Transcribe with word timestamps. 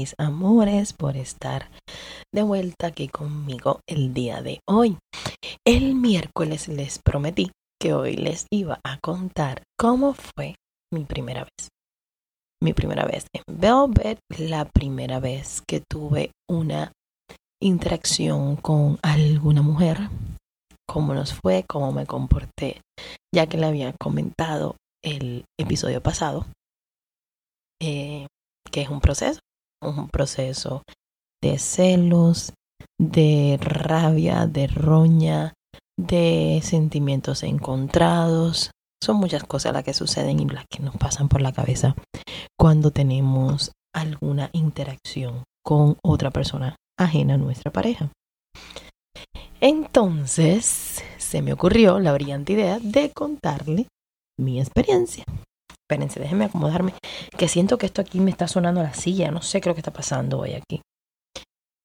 Mis 0.00 0.14
amores 0.18 0.94
por 0.94 1.14
estar 1.18 1.70
de 2.34 2.42
vuelta 2.42 2.86
aquí 2.86 3.08
conmigo 3.08 3.80
el 3.86 4.14
día 4.14 4.40
de 4.40 4.60
hoy. 4.66 4.96
El 5.66 5.94
miércoles 5.94 6.68
les 6.68 6.98
prometí 6.98 7.50
que 7.78 7.92
hoy 7.92 8.16
les 8.16 8.46
iba 8.50 8.80
a 8.82 8.98
contar 8.98 9.62
cómo 9.78 10.14
fue 10.14 10.54
mi 10.90 11.04
primera 11.04 11.42
vez. 11.42 11.68
Mi 12.62 12.72
primera 12.72 13.04
vez 13.04 13.26
en 13.34 13.42
Velvet, 13.46 14.18
la 14.38 14.64
primera 14.64 15.20
vez 15.20 15.62
que 15.68 15.82
tuve 15.86 16.32
una 16.48 16.92
interacción 17.62 18.56
con 18.56 18.98
alguna 19.02 19.60
mujer, 19.60 20.08
cómo 20.88 21.12
nos 21.12 21.34
fue, 21.34 21.66
cómo 21.68 21.92
me 21.92 22.06
comporté, 22.06 22.80
ya 23.34 23.46
que 23.46 23.58
le 23.58 23.66
había 23.66 23.92
comentado 24.00 24.76
el 25.04 25.44
episodio 25.58 26.02
pasado, 26.02 26.46
eh, 27.82 28.26
que 28.70 28.80
es 28.82 28.88
un 28.88 29.00
proceso, 29.00 29.40
un 29.82 30.08
proceso 30.08 30.82
de 31.42 31.58
celos, 31.58 32.52
de 32.98 33.58
rabia, 33.60 34.46
de 34.46 34.66
roña, 34.66 35.54
de 35.98 36.60
sentimientos 36.62 37.42
encontrados. 37.42 38.70
Son 39.02 39.16
muchas 39.16 39.44
cosas 39.44 39.72
las 39.72 39.84
que 39.84 39.94
suceden 39.94 40.40
y 40.40 40.46
las 40.46 40.66
que 40.70 40.82
nos 40.82 40.96
pasan 40.96 41.28
por 41.28 41.40
la 41.40 41.52
cabeza 41.52 41.94
cuando 42.58 42.90
tenemos 42.90 43.72
alguna 43.94 44.50
interacción 44.52 45.44
con 45.64 45.96
otra 46.02 46.30
persona 46.30 46.76
ajena 46.98 47.34
a 47.34 47.38
nuestra 47.38 47.72
pareja. 47.72 48.10
Entonces 49.60 51.02
se 51.18 51.42
me 51.42 51.52
ocurrió 51.52 51.98
la 51.98 52.12
brillante 52.12 52.52
idea 52.54 52.78
de 52.80 53.10
contarle 53.12 53.86
mi 54.38 54.60
experiencia. 54.60 55.24
Espérense, 55.90 56.20
déjenme 56.20 56.44
acomodarme, 56.44 56.94
que 57.36 57.48
siento 57.48 57.76
que 57.76 57.86
esto 57.86 58.00
aquí 58.00 58.20
me 58.20 58.30
está 58.30 58.46
sonando 58.46 58.80
la 58.80 58.94
silla, 58.94 59.32
no 59.32 59.42
sé 59.42 59.60
qué 59.60 59.68
lo 59.68 59.74
que 59.74 59.80
está 59.80 59.92
pasando 59.92 60.38
hoy 60.38 60.52
aquí. 60.54 60.80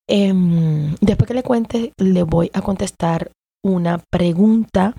Em, 0.08 0.94
después 1.02 1.28
que 1.28 1.34
le 1.34 1.42
cuente, 1.42 1.92
le 1.98 2.22
voy 2.22 2.52
a 2.54 2.62
contestar 2.62 3.32
una 3.64 3.98
pregunta 4.12 4.94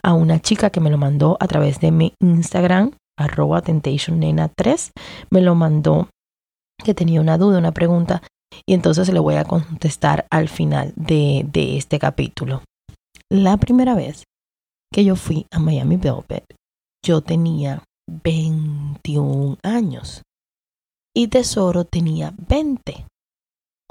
a 0.00 0.14
una 0.14 0.38
chica 0.38 0.70
que 0.70 0.78
me 0.78 0.90
lo 0.90 0.96
mandó 0.96 1.36
a 1.40 1.48
través 1.48 1.80
de 1.80 1.90
mi 1.90 2.14
Instagram, 2.22 2.92
arroba 3.18 3.64
temptationnena3. 3.64 4.92
Me 5.30 5.40
lo 5.40 5.56
mandó 5.56 6.08
que 6.84 6.94
tenía 6.94 7.20
una 7.20 7.38
duda, 7.38 7.58
una 7.58 7.72
pregunta, 7.72 8.22
y 8.64 8.74
entonces 8.74 9.12
le 9.12 9.18
voy 9.18 9.34
a 9.34 9.44
contestar 9.44 10.24
al 10.30 10.48
final 10.48 10.92
de, 10.94 11.44
de 11.52 11.76
este 11.76 11.98
capítulo. 11.98 12.62
La 13.28 13.56
primera 13.56 13.96
vez 13.96 14.22
que 14.94 15.04
yo 15.04 15.16
fui 15.16 15.46
a 15.50 15.58
Miami 15.58 15.96
Velvet, 15.96 16.44
yo 17.04 17.22
tenía 17.22 17.82
21 18.08 19.58
años 19.62 20.22
y 21.14 21.28
Tesoro 21.28 21.84
tenía 21.84 22.34
20. 22.48 23.06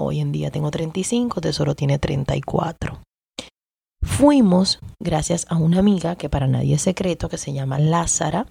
Hoy 0.00 0.20
en 0.20 0.32
día 0.32 0.50
tengo 0.50 0.70
35, 0.70 1.40
Tesoro 1.40 1.74
tiene 1.74 1.98
34. 1.98 3.00
Fuimos 4.02 4.80
gracias 5.00 5.46
a 5.48 5.56
una 5.56 5.78
amiga 5.78 6.16
que 6.16 6.28
para 6.28 6.48
nadie 6.48 6.74
es 6.74 6.82
secreto, 6.82 7.28
que 7.28 7.38
se 7.38 7.52
llama 7.52 7.78
Lázara, 7.78 8.48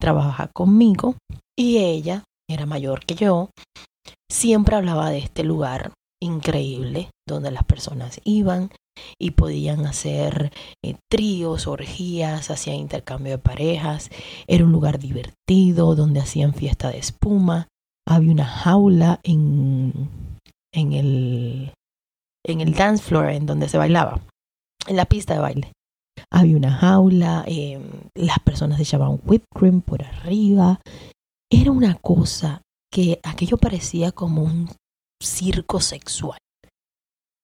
trabaja 0.00 0.48
conmigo 0.48 1.14
y 1.56 1.78
ella 1.78 2.24
era 2.48 2.66
mayor 2.66 3.04
que 3.04 3.14
yo. 3.14 3.50
Siempre 4.30 4.76
hablaba 4.76 5.10
de 5.10 5.18
este 5.18 5.44
lugar 5.44 5.92
increíble 6.20 7.10
donde 7.26 7.50
las 7.50 7.64
personas 7.64 8.20
iban 8.24 8.70
y 9.18 9.32
podían 9.32 9.86
hacer 9.86 10.52
eh, 10.84 10.96
tríos, 11.10 11.66
orgías, 11.66 12.50
hacían 12.50 12.76
intercambio 12.76 13.32
de 13.32 13.38
parejas. 13.38 14.10
Era 14.46 14.64
un 14.64 14.72
lugar 14.72 14.98
divertido 14.98 15.94
donde 15.94 16.20
hacían 16.20 16.54
fiesta 16.54 16.90
de 16.90 16.98
espuma. 16.98 17.68
Había 18.06 18.32
una 18.32 18.46
jaula 18.46 19.20
en 19.22 20.08
en 20.72 20.92
el, 20.92 21.72
en 22.46 22.60
el 22.60 22.74
dance 22.74 23.02
floor, 23.02 23.30
en 23.30 23.46
donde 23.46 23.68
se 23.68 23.78
bailaba, 23.78 24.20
en 24.86 24.96
la 24.96 25.04
pista 25.04 25.34
de 25.34 25.40
baile. 25.40 25.72
Había 26.32 26.56
una 26.56 26.72
jaula, 26.72 27.44
em, 27.46 27.82
las 28.14 28.38
personas 28.40 28.80
echaban 28.80 29.20
whipped 29.24 29.46
cream 29.54 29.80
por 29.80 30.02
arriba. 30.04 30.80
Era 31.50 31.70
una 31.70 31.94
cosa 31.94 32.62
que 32.92 33.20
aquello 33.22 33.56
parecía 33.56 34.12
como 34.12 34.42
un 34.42 34.68
circo 35.22 35.80
sexual, 35.80 36.38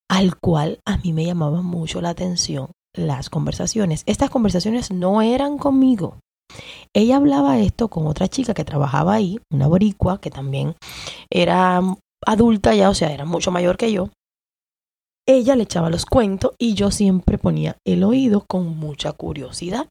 al 0.09 0.37
cual 0.37 0.79
a 0.85 0.97
mí 0.97 1.13
me 1.13 1.25
llamaba 1.25 1.61
mucho 1.61 2.01
la 2.01 2.09
atención 2.09 2.71
las 2.95 3.29
conversaciones. 3.29 4.03
Estas 4.05 4.29
conversaciones 4.29 4.91
no 4.91 5.21
eran 5.21 5.57
conmigo. 5.57 6.19
Ella 6.93 7.17
hablaba 7.17 7.59
esto 7.59 7.89
con 7.89 8.07
otra 8.07 8.27
chica 8.27 8.53
que 8.53 8.65
trabajaba 8.65 9.13
ahí, 9.13 9.39
una 9.51 9.67
boricua 9.67 10.19
que 10.19 10.31
también 10.31 10.75
era 11.29 11.81
adulta 12.25 12.73
ya, 12.73 12.89
o 12.89 12.93
sea, 12.93 13.11
era 13.13 13.25
mucho 13.25 13.51
mayor 13.51 13.77
que 13.77 13.91
yo, 13.91 14.09
ella 15.27 15.57
le 15.57 15.63
echaba 15.63 15.89
los 15.89 16.05
cuentos 16.05 16.53
y 16.57 16.73
yo 16.73 16.89
siempre 16.89 17.37
ponía 17.37 17.77
el 17.85 18.03
oído 18.03 18.45
con 18.47 18.77
mucha 18.77 19.11
curiosidad. 19.11 19.87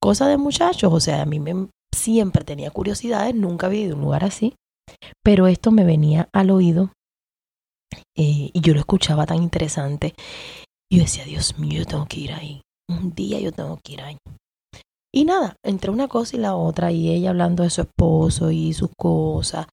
Cosa 0.00 0.26
de 0.26 0.38
muchachos, 0.38 0.92
o 0.92 1.00
sea, 1.00 1.22
a 1.22 1.26
mí 1.26 1.38
me, 1.38 1.68
siempre 1.94 2.44
tenía 2.44 2.70
curiosidades, 2.70 3.34
nunca 3.34 3.66
había 3.66 3.82
ido 3.82 3.94
a 3.94 3.96
un 3.96 4.02
lugar 4.04 4.24
así, 4.24 4.54
pero 5.22 5.46
esto 5.46 5.70
me 5.70 5.84
venía 5.84 6.28
al 6.32 6.50
oído 6.50 6.90
eh, 8.16 8.50
y 8.52 8.60
yo 8.60 8.74
lo 8.74 8.80
escuchaba 8.80 9.26
tan 9.26 9.42
interesante. 9.42 10.14
Y 10.90 10.98
yo 10.98 11.02
decía, 11.02 11.24
Dios 11.24 11.58
mío, 11.58 11.78
yo 11.80 11.86
tengo 11.86 12.06
que 12.06 12.20
ir 12.20 12.32
ahí. 12.32 12.60
Un 12.88 13.14
día 13.14 13.40
yo 13.40 13.52
tengo 13.52 13.78
que 13.82 13.94
ir 13.94 14.02
ahí. 14.02 14.18
Y 15.12 15.24
nada, 15.24 15.56
entre 15.64 15.90
una 15.90 16.08
cosa 16.08 16.36
y 16.36 16.40
la 16.40 16.56
otra, 16.56 16.90
y 16.90 17.08
ella 17.10 17.30
hablando 17.30 17.62
de 17.62 17.70
su 17.70 17.82
esposo 17.82 18.50
y 18.50 18.72
sus 18.72 18.90
cosas, 18.98 19.66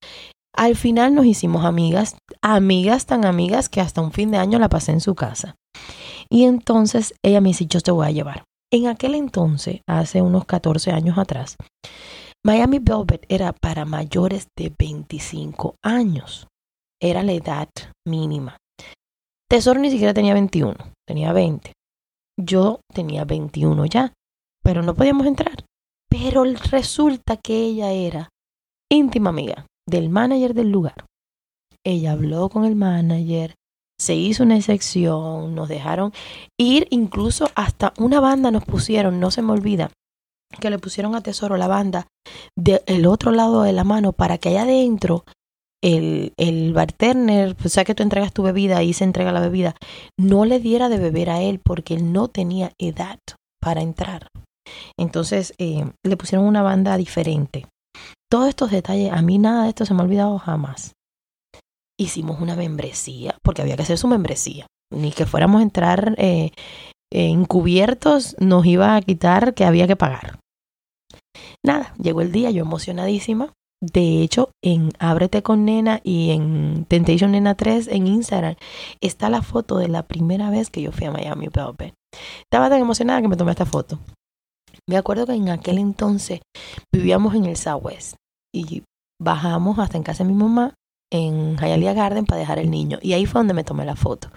al 0.55 0.75
final 0.75 1.15
nos 1.15 1.25
hicimos 1.25 1.65
amigas, 1.65 2.15
amigas 2.43 3.05
tan 3.05 3.25
amigas 3.25 3.67
que 3.69 3.81
hasta 3.81 4.01
un 4.01 4.11
fin 4.11 4.31
de 4.31 4.37
año 4.37 4.59
la 4.59 4.69
pasé 4.69 4.91
en 4.91 5.01
su 5.01 5.15
casa. 5.15 5.55
Y 6.29 6.43
entonces 6.43 7.15
ella 7.23 7.41
me 7.41 7.49
dice, 7.49 7.65
yo 7.65 7.81
te 7.81 7.91
voy 7.91 8.07
a 8.07 8.11
llevar. 8.11 8.43
En 8.71 8.87
aquel 8.87 9.15
entonces, 9.15 9.81
hace 9.87 10.21
unos 10.21 10.45
14 10.45 10.91
años 10.91 11.17
atrás, 11.17 11.57
Miami 12.45 12.79
Velvet 12.79 13.25
era 13.27 13.51
para 13.51 13.85
mayores 13.85 14.47
de 14.57 14.73
25 14.77 15.75
años. 15.83 16.47
Era 17.01 17.23
la 17.23 17.31
edad 17.31 17.67
mínima. 18.07 18.57
Tesoro 19.49 19.79
ni 19.79 19.89
siquiera 19.89 20.13
tenía 20.13 20.33
21, 20.33 20.75
tenía 21.07 21.33
20. 21.33 21.73
Yo 22.39 22.81
tenía 22.93 23.25
21 23.25 23.85
ya, 23.87 24.13
pero 24.63 24.83
no 24.83 24.93
podíamos 24.93 25.25
entrar. 25.25 25.65
Pero 26.09 26.43
resulta 26.43 27.37
que 27.37 27.63
ella 27.63 27.91
era 27.91 28.29
íntima 28.91 29.31
amiga 29.31 29.65
del 29.87 30.09
manager 30.09 30.53
del 30.53 30.69
lugar. 30.69 31.05
Ella 31.83 32.11
habló 32.11 32.49
con 32.49 32.65
el 32.65 32.75
manager, 32.75 33.55
se 33.99 34.13
hizo 34.15 34.43
una 34.43 34.57
excepción, 34.57 35.55
nos 35.55 35.69
dejaron 35.69 36.13
ir, 36.59 36.87
incluso 36.91 37.49
hasta 37.55 37.93
una 37.97 38.19
banda 38.19 38.51
nos 38.51 38.65
pusieron, 38.65 39.19
no 39.19 39.31
se 39.31 39.41
me 39.41 39.53
olvida, 39.53 39.89
que 40.59 40.69
le 40.69 40.79
pusieron 40.79 41.15
a 41.15 41.21
Tesoro 41.21 41.57
la 41.57 41.67
banda 41.67 42.07
del 42.55 43.07
otro 43.07 43.31
lado 43.31 43.63
de 43.63 43.73
la 43.73 43.83
mano 43.83 44.11
para 44.11 44.37
que 44.37 44.49
allá 44.49 44.63
adentro 44.63 45.23
el, 45.83 46.33
el 46.37 46.73
bartender, 46.73 47.55
pues 47.55 47.73
sea 47.73 47.83
que 47.83 47.95
tú 47.95 48.03
entregas 48.03 48.33
tu 48.33 48.43
bebida 48.43 48.83
y 48.83 48.93
se 48.93 49.03
entrega 49.03 49.31
la 49.31 49.39
bebida, 49.39 49.75
no 50.17 50.45
le 50.45 50.59
diera 50.59 50.89
de 50.89 50.97
beber 50.97 51.29
a 51.29 51.41
él 51.41 51.59
porque 51.63 51.95
él 51.95 52.11
no 52.11 52.27
tenía 52.27 52.71
edad 52.79 53.19
para 53.61 53.81
entrar. 53.81 54.27
Entonces 54.97 55.53
eh, 55.57 55.85
le 56.03 56.17
pusieron 56.17 56.45
una 56.45 56.61
banda 56.61 56.97
diferente 56.97 57.67
todos 58.31 58.47
estos 58.47 58.71
detalles, 58.71 59.11
a 59.11 59.21
mí 59.21 59.37
nada 59.37 59.63
de 59.63 59.69
esto 59.69 59.85
se 59.85 59.93
me 59.93 60.01
ha 60.01 60.05
olvidado 60.05 60.39
jamás. 60.39 60.93
Hicimos 61.99 62.39
una 62.39 62.55
membresía, 62.55 63.35
porque 63.43 63.61
había 63.61 63.75
que 63.75 63.81
hacer 63.83 63.97
su 63.97 64.07
membresía. 64.07 64.67
Ni 64.91 65.11
que 65.11 65.25
fuéramos 65.25 65.59
a 65.59 65.63
entrar 65.63 66.15
eh, 66.17 66.51
encubiertos, 67.11 68.37
nos 68.39 68.65
iba 68.65 68.95
a 68.95 69.01
quitar 69.01 69.53
que 69.53 69.65
había 69.65 69.85
que 69.85 69.97
pagar. 69.97 70.39
Nada, 71.63 71.93
llegó 72.01 72.21
el 72.21 72.31
día, 72.31 72.51
yo 72.51 72.61
emocionadísima. 72.61 73.53
De 73.83 74.21
hecho, 74.21 74.51
en 74.63 74.91
Ábrete 74.99 75.41
con 75.41 75.65
Nena 75.65 76.01
y 76.03 76.31
en 76.31 76.85
Temptation 76.85 77.31
Nena 77.31 77.55
3 77.55 77.87
en 77.87 78.05
Instagram 78.05 78.55
está 79.01 79.29
la 79.29 79.41
foto 79.41 79.77
de 79.77 79.87
la 79.87 80.03
primera 80.03 80.51
vez 80.51 80.69
que 80.69 80.83
yo 80.83 80.91
fui 80.91 81.07
a 81.07 81.11
Miami 81.11 81.47
Velvet. 81.47 81.95
Estaba 82.43 82.69
tan 82.69 82.79
emocionada 82.79 83.21
que 83.21 83.27
me 83.27 83.37
tomé 83.37 83.51
esta 83.51 83.65
foto. 83.65 83.99
Me 84.87 84.97
acuerdo 84.97 85.25
que 85.25 85.33
en 85.33 85.49
aquel 85.49 85.79
entonces 85.79 86.41
vivíamos 86.93 87.33
en 87.33 87.45
el 87.45 87.57
Southwest 87.57 88.15
y 88.53 88.83
bajamos 89.19 89.79
hasta 89.79 89.97
en 89.97 90.03
casa 90.03 90.23
de 90.23 90.29
mi 90.29 90.35
mamá 90.35 90.75
en 91.11 91.57
Hialeah 91.57 91.93
Garden 91.93 92.25
para 92.25 92.39
dejar 92.39 92.59
el 92.59 92.69
niño. 92.69 92.99
Y 93.01 93.13
ahí 93.13 93.25
fue 93.25 93.39
donde 93.39 93.53
me 93.53 93.63
tomé 93.63 93.85
la 93.85 93.95
foto. 93.95 94.29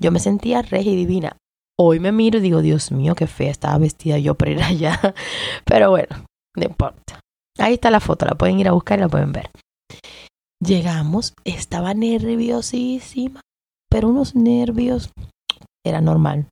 Yo 0.00 0.12
me 0.12 0.20
sentía 0.20 0.62
regia 0.62 0.92
y 0.92 0.96
divina. 0.96 1.36
Hoy 1.78 1.98
me 1.98 2.12
miro 2.12 2.38
y 2.38 2.42
digo, 2.42 2.62
Dios 2.62 2.92
mío, 2.92 3.14
qué 3.14 3.26
fea 3.26 3.50
estaba 3.50 3.78
vestida 3.78 4.18
yo 4.18 4.34
por 4.36 4.48
ir 4.48 4.62
allá. 4.62 5.00
Pero 5.64 5.90
bueno, 5.90 6.24
no 6.56 6.64
importa. 6.64 7.21
Ahí 7.58 7.74
está 7.74 7.90
la 7.90 8.00
foto, 8.00 8.26
la 8.26 8.34
pueden 8.34 8.58
ir 8.58 8.68
a 8.68 8.72
buscar 8.72 8.98
y 8.98 9.02
la 9.02 9.08
pueden 9.08 9.32
ver. 9.32 9.50
Llegamos, 10.60 11.34
estaba 11.44 11.92
nerviosísima, 11.92 13.40
pero 13.90 14.08
unos 14.08 14.34
nervios 14.34 15.10
era 15.84 16.00
normal. 16.00 16.48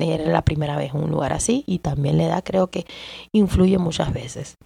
Era 0.00 0.26
la 0.26 0.42
primera 0.42 0.76
vez 0.76 0.94
en 0.94 1.04
un 1.04 1.10
lugar 1.10 1.32
así 1.32 1.64
y 1.66 1.78
también 1.78 2.16
la 2.16 2.24
edad 2.24 2.44
creo 2.44 2.68
que 2.68 2.86
influye 3.32 3.78
muchas 3.78 4.12
veces. 4.12 4.56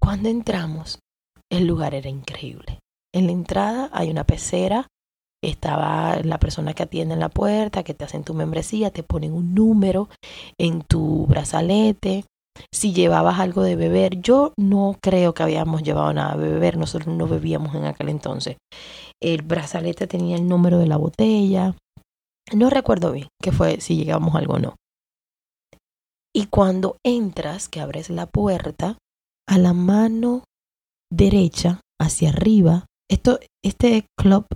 Cuando 0.00 0.28
entramos, 0.28 0.98
el 1.50 1.66
lugar 1.66 1.94
era 1.94 2.08
increíble. 2.08 2.78
En 3.14 3.26
la 3.26 3.32
entrada 3.32 3.90
hay 3.92 4.10
una 4.10 4.24
pecera, 4.24 4.86
estaba 5.44 6.16
la 6.22 6.38
persona 6.38 6.72
que 6.72 6.84
atiende 6.84 7.14
en 7.14 7.20
la 7.20 7.28
puerta, 7.28 7.82
que 7.82 7.94
te 7.94 8.04
hacen 8.04 8.24
tu 8.24 8.32
membresía, 8.32 8.90
te 8.90 9.02
ponen 9.02 9.32
un 9.32 9.54
número 9.54 10.08
en 10.58 10.82
tu 10.82 11.26
brazalete. 11.26 12.24
Si 12.72 12.92
llevabas 12.92 13.38
algo 13.38 13.62
de 13.62 13.76
beber, 13.76 14.20
yo 14.20 14.52
no 14.58 14.96
creo 15.02 15.34
que 15.34 15.42
habíamos 15.42 15.82
llevado 15.82 16.12
nada 16.12 16.36
de 16.36 16.48
beber, 16.48 16.76
nosotros 16.76 17.14
no 17.14 17.26
bebíamos 17.26 17.74
en 17.74 17.84
aquel 17.84 18.08
entonces. 18.08 18.56
El 19.20 19.42
brazalete 19.42 20.06
tenía 20.06 20.36
el 20.36 20.48
número 20.48 20.78
de 20.78 20.86
la 20.86 20.96
botella. 20.96 21.74
No 22.54 22.70
recuerdo 22.70 23.12
bien 23.12 23.28
qué 23.40 23.52
fue, 23.52 23.80
si 23.80 23.96
llegábamos 23.96 24.34
algo 24.34 24.54
o 24.54 24.58
no. 24.58 24.74
Y 26.34 26.46
cuando 26.46 26.96
entras, 27.04 27.68
que 27.68 27.80
abres 27.80 28.08
la 28.08 28.26
puerta, 28.26 28.96
a 29.46 29.58
la 29.58 29.74
mano 29.74 30.44
derecha, 31.10 31.80
hacia 32.00 32.30
arriba, 32.30 32.86
esto, 33.10 33.38
este 33.62 34.06
club, 34.18 34.46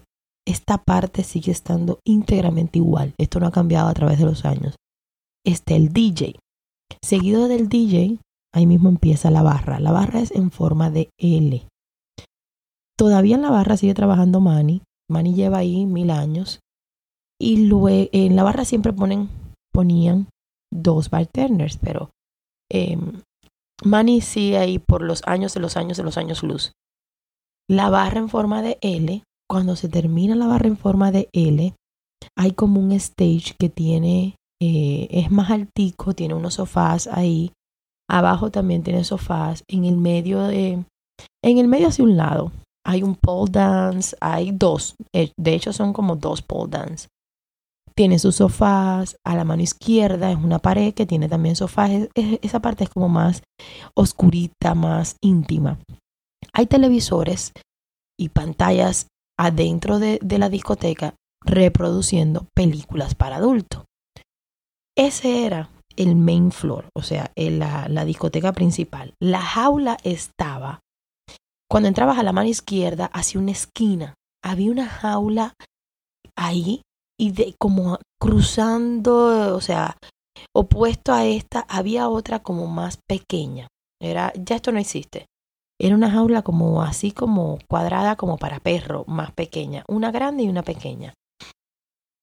esta 0.47 0.79
parte 0.79 1.23
sigue 1.23 1.53
estando 1.53 2.01
íntegramente 2.07 2.79
igual. 2.79 3.15
Esto 3.19 3.41
no 3.41 3.47
ha 3.47 3.53
cambiado 3.53 3.89
a 3.89 3.95
través 3.95 4.19
de 4.19 4.25
los 4.25 4.45
años. 4.45 4.75
Está 5.45 5.75
el 5.75 5.93
DJ. 5.93 6.39
Seguido 7.03 7.49
del 7.49 7.69
DJ, 7.69 8.19
ahí 8.55 8.67
mismo 8.67 8.89
empieza 8.89 9.31
la 9.31 9.43
barra. 9.43 9.81
La 9.81 9.93
barra 9.93 10.21
es 10.21 10.31
en 10.33 10.51
forma 10.51 10.91
de 10.91 11.11
L. 11.19 11.67
Todavía 12.97 13.37
en 13.37 13.43
la 13.43 13.51
barra 13.51 13.77
sigue 13.77 13.95
trabajando 13.95 14.41
Manny. 14.41 14.83
Manny 15.11 15.35
lleva 15.35 15.59
ahí 15.59 15.87
mil 15.87 16.11
años. 16.11 16.61
Y 17.39 17.71
en 18.13 18.37
la 18.37 18.43
barra 18.43 18.65
siempre 18.65 18.93
ponen, 18.93 19.29
ponían 19.73 20.29
dos 20.73 21.11
bartenders, 21.11 21.77
pero 21.77 22.11
eh, 22.73 22.99
Manny 23.85 24.21
sigue 24.21 24.59
ahí 24.59 24.79
por 24.79 25.03
los 25.03 25.23
años 25.27 25.53
de 25.55 25.61
los 25.61 25.77
años 25.77 25.97
de 25.97 26.03
los 26.03 26.17
años 26.17 26.43
luz. 26.43 26.73
La 27.69 27.91
barra 27.91 28.19
en 28.19 28.29
forma 28.29 28.63
de 28.63 28.79
L, 28.81 29.23
cuando 29.49 29.77
se 29.77 29.89
termina 29.89 30.35
la 30.35 30.47
barra 30.47 30.69
en 30.69 30.77
forma 30.77 31.13
de 31.13 31.29
L, 31.33 31.75
hay 32.37 32.53
como 32.53 32.81
un 32.81 32.93
stage 32.93 33.55
que 33.59 33.69
tiene, 33.69 34.37
eh, 34.61 35.09
es 35.11 35.31
más 35.31 35.51
altico, 35.51 36.15
tiene 36.15 36.35
unos 36.35 36.55
sofás 36.55 37.07
ahí. 37.07 37.53
Abajo 38.09 38.51
también 38.51 38.83
tiene 38.83 39.05
sofás. 39.05 39.65
En 39.69 39.85
el 39.85 39.97
medio 39.97 40.43
de, 40.43 40.85
en 41.45 41.59
el 41.59 41.69
medio 41.69 41.89
hacia 41.89 42.05
un 42.05 42.17
lado 42.17 42.53
hay 42.87 43.03
un 43.03 43.17
pole 43.17 43.51
dance, 43.51 44.17
hay 44.21 44.53
dos, 44.53 44.95
eh, 45.13 45.33
de 45.37 45.55
hecho 45.55 45.73
son 45.73 45.93
como 45.93 46.15
dos 46.15 46.41
pole 46.43 46.71
dance. 46.71 47.09
Tiene 47.97 48.19
sus 48.19 48.37
sofás, 48.37 49.17
a 49.25 49.35
la 49.35 49.45
mano 49.45 49.63
izquierda 49.63 50.31
es 50.31 50.37
una 50.37 50.59
pared 50.59 50.95
que 50.95 51.07
tiene 51.07 51.29
también 51.29 51.57
sofás, 51.57 51.91
esa 52.15 52.61
parte 52.61 52.85
es 52.85 52.91
como 52.91 53.09
más 53.09 53.43
oscurita, 53.95 54.75
más 54.75 55.17
íntima. 55.23 55.79
Hay 56.53 56.67
televisores 56.67 57.53
y 58.19 58.29
pantallas 58.29 59.09
adentro 59.39 59.99
de, 59.99 60.19
la 60.23 60.49
discoteca 60.49 61.15
reproduciendo 61.45 62.47
películas 62.55 63.15
para 63.15 63.37
adultos. 63.37 63.85
Ese 64.97 65.45
era 65.47 65.71
el 65.97 66.17
main 66.17 66.51
floor, 66.53 66.89
o 66.95 67.03
sea, 67.03 67.33
la, 67.37 67.89
la 67.89 68.05
discoteca 68.05 68.53
principal. 68.53 69.15
La 69.21 69.41
jaula 69.41 69.99
estaba 70.03 70.81
cuando 71.69 71.89
entrabas 71.89 72.19
a 72.19 72.23
la 72.23 72.33
mano 72.33 72.49
izquierda, 72.49 73.07
hacia 73.07 73.41
una 73.41 73.51
esquina, 73.51 74.15
había 74.43 74.71
una 74.71 74.87
jaula 74.87 75.55
ahí 76.37 76.83
y 77.19 77.33
de 77.33 77.55
como 77.59 77.99
cruzando, 78.21 79.57
o 79.57 79.61
sea, 79.61 79.97
opuesto 80.55 81.13
a 81.13 81.25
esta, 81.25 81.67
había 81.69 82.09
otra 82.09 82.41
como 82.41 82.67
más 82.67 82.99
pequeña. 83.09 83.69
Era, 84.01 84.33
ya 84.35 84.57
esto 84.57 84.71
no 84.71 84.79
existe. 84.79 85.27
Era 85.81 85.95
una 85.95 86.11
jaula 86.11 86.43
como 86.43 86.83
así 86.83 87.11
como 87.11 87.59
cuadrada 87.69 88.17
como 88.17 88.39
para 88.39 88.61
perro, 88.61 89.05
más 89.07 89.33
pequeña, 89.33 89.85
una 89.89 90.11
grande 90.11 90.45
y 90.45 90.49
una 90.49 90.63
pequeña. 90.63 91.15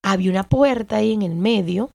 Había 0.02 0.30
una 0.30 0.44
puerta 0.44 0.96
ahí 0.96 1.12
en 1.12 1.22
el 1.22 1.34
medio. 1.34 1.90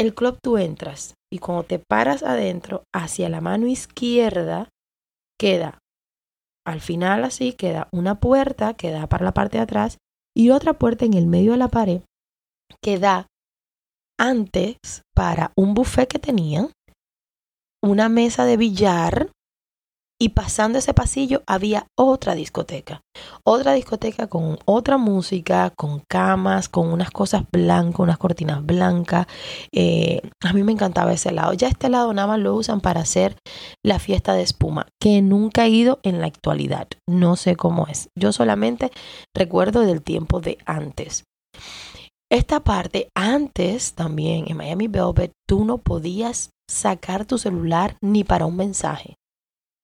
El 0.00 0.14
club 0.14 0.38
tú 0.42 0.56
entras 0.56 1.12
y 1.30 1.40
cuando 1.40 1.64
te 1.64 1.78
paras 1.78 2.22
adentro, 2.22 2.84
hacia 2.94 3.28
la 3.28 3.42
mano 3.42 3.66
izquierda 3.66 4.70
queda 5.38 5.78
al 6.66 6.80
final 6.80 7.24
así 7.24 7.52
queda 7.52 7.88
una 7.92 8.20
puerta 8.20 8.74
que 8.74 8.90
da 8.90 9.06
para 9.08 9.24
la 9.24 9.34
parte 9.34 9.58
de 9.58 9.64
atrás 9.64 9.98
y 10.34 10.50
otra 10.50 10.72
puerta 10.74 11.04
en 11.04 11.12
el 11.14 11.26
medio 11.26 11.52
de 11.52 11.58
la 11.58 11.68
pared 11.68 12.00
que 12.82 12.98
da 12.98 13.26
antes 14.18 14.76
para 15.14 15.52
un 15.54 15.74
buffet 15.74 16.08
que 16.08 16.18
tenían, 16.18 16.70
una 17.82 18.08
mesa 18.08 18.46
de 18.46 18.56
billar 18.56 19.30
y 20.22 20.30
pasando 20.30 20.78
ese 20.78 20.92
pasillo 20.92 21.42
había 21.46 21.86
otra 21.98 22.34
discoteca. 22.34 23.00
Otra 23.42 23.72
discoteca 23.72 24.26
con 24.26 24.58
otra 24.66 24.98
música, 24.98 25.70
con 25.70 26.02
camas, 26.08 26.68
con 26.68 26.92
unas 26.92 27.10
cosas 27.10 27.44
blancas, 27.50 28.00
unas 28.00 28.18
cortinas 28.18 28.64
blancas. 28.64 29.26
Eh, 29.72 30.20
a 30.44 30.52
mí 30.52 30.62
me 30.62 30.72
encantaba 30.72 31.14
ese 31.14 31.32
lado. 31.32 31.54
Ya 31.54 31.68
este 31.68 31.88
lado 31.88 32.12
nada 32.12 32.28
más 32.28 32.38
lo 32.38 32.54
usan 32.54 32.82
para 32.82 33.00
hacer 33.00 33.36
la 33.82 33.98
fiesta 33.98 34.34
de 34.34 34.42
espuma, 34.42 34.86
que 35.00 35.22
nunca 35.22 35.64
he 35.64 35.70
ido 35.70 36.00
en 36.02 36.20
la 36.20 36.26
actualidad. 36.26 36.86
No 37.08 37.36
sé 37.36 37.56
cómo 37.56 37.86
es. 37.86 38.08
Yo 38.14 38.32
solamente 38.32 38.90
recuerdo 39.34 39.80
del 39.80 40.02
tiempo 40.02 40.40
de 40.40 40.58
antes. 40.66 41.24
Esta 42.30 42.60
parte, 42.60 43.08
antes 43.16 43.94
también 43.94 44.44
en 44.48 44.56
Miami 44.58 44.86
Velvet, 44.86 45.32
tú 45.48 45.64
no 45.64 45.78
podías 45.78 46.50
sacar 46.70 47.24
tu 47.24 47.38
celular 47.38 47.96
ni 48.00 48.22
para 48.22 48.46
un 48.46 48.56
mensaje. 48.56 49.16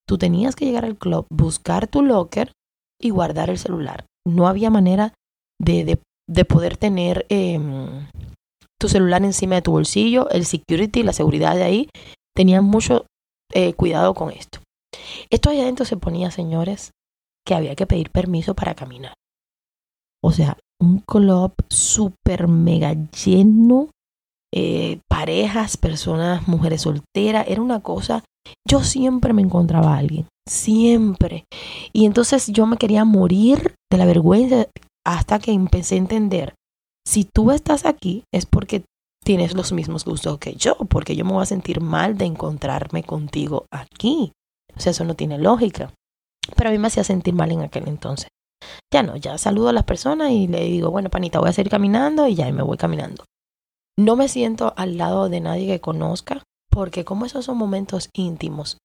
Tú 0.08 0.18
tenías 0.18 0.54
que 0.54 0.64
llegar 0.64 0.84
al 0.84 0.96
club, 0.96 1.26
buscar 1.30 1.88
tu 1.88 2.02
locker 2.02 2.52
y 3.00 3.10
guardar 3.10 3.50
el 3.50 3.58
celular. 3.58 4.06
No 4.26 4.46
había 4.48 4.70
manera 4.70 5.14
de, 5.60 5.98
de, 6.28 6.44
poder 6.44 6.76
tener 6.76 7.26
em, 7.28 8.08
tu 8.80 8.88
celular 8.88 9.22
encima 9.24 9.56
de 9.56 9.62
tu 9.62 9.72
bolsillo. 9.72 10.28
El 10.30 10.46
security, 10.46 11.02
la 11.02 11.12
seguridad 11.12 11.54
de 11.54 11.64
ahí, 11.64 11.88
tenían 12.34 12.64
mucho 12.64 13.06
eh, 13.52 13.74
cuidado 13.74 14.14
con 14.14 14.30
esto. 14.30 14.60
Esto 15.30 15.50
allá 15.50 15.62
adentro 15.62 15.84
se 15.84 15.96
ponía, 15.96 16.30
señores, 16.30 16.92
que 17.44 17.54
había 17.54 17.74
que 17.74 17.86
pedir 17.86 18.10
permiso 18.10 18.54
para 18.54 18.74
caminar. 18.74 19.14
O 20.22 20.32
sea, 20.32 20.58
un 20.80 21.00
club 21.00 21.54
súper 21.68 22.48
mega 22.48 22.94
lleno, 23.10 23.90
eh, 24.56 25.00
parejas, 25.08 25.76
personas, 25.76 26.48
mujeres 26.48 26.82
solteras, 26.82 27.46
era 27.48 27.60
una 27.60 27.80
cosa 27.80 28.24
yo 28.66 28.82
siempre 28.82 29.32
me 29.32 29.42
encontraba 29.42 29.94
a 29.94 29.98
alguien, 29.98 30.26
siempre. 30.48 31.44
Y 31.92 32.06
entonces 32.06 32.46
yo 32.48 32.66
me 32.66 32.76
quería 32.76 33.04
morir 33.04 33.74
de 33.90 33.98
la 33.98 34.06
vergüenza 34.06 34.66
hasta 35.04 35.38
que 35.38 35.52
empecé 35.52 35.94
a 35.94 35.98
entender, 35.98 36.54
si 37.06 37.24
tú 37.24 37.52
estás 37.52 37.86
aquí 37.86 38.24
es 38.32 38.46
porque 38.46 38.84
tienes 39.24 39.54
los 39.54 39.72
mismos 39.72 40.04
gustos 40.04 40.38
que 40.38 40.54
yo, 40.54 40.76
porque 40.88 41.14
yo 41.14 41.24
me 41.24 41.32
voy 41.32 41.42
a 41.42 41.46
sentir 41.46 41.80
mal 41.80 42.18
de 42.18 42.24
encontrarme 42.24 43.04
contigo 43.04 43.66
aquí. 43.70 44.32
O 44.76 44.80
sea, 44.80 44.90
eso 44.90 45.04
no 45.04 45.14
tiene 45.14 45.38
lógica. 45.38 45.92
Pero 46.56 46.70
a 46.70 46.72
mí 46.72 46.78
me 46.78 46.88
hacía 46.88 47.04
sentir 47.04 47.34
mal 47.34 47.50
en 47.50 47.62
aquel 47.62 47.88
entonces. 47.88 48.28
Ya 48.92 49.02
no, 49.02 49.16
ya 49.16 49.38
saludo 49.38 49.68
a 49.68 49.72
las 49.72 49.84
personas 49.84 50.30
y 50.30 50.48
le 50.48 50.64
digo, 50.64 50.90
bueno, 50.90 51.10
panita, 51.10 51.38
voy 51.38 51.48
a 51.48 51.52
seguir 51.52 51.70
caminando 51.70 52.26
y 52.26 52.34
ya 52.34 52.50
me 52.52 52.62
voy 52.62 52.76
caminando. 52.76 53.24
No 53.98 54.16
me 54.16 54.28
siento 54.28 54.74
al 54.76 54.98
lado 54.98 55.28
de 55.28 55.40
nadie 55.40 55.66
que 55.66 55.80
conozca, 55.80 56.42
porque 56.70 57.04
como 57.04 57.24
esos 57.24 57.44
son 57.46 57.56
momentos 57.56 58.10
íntimos 58.12 58.78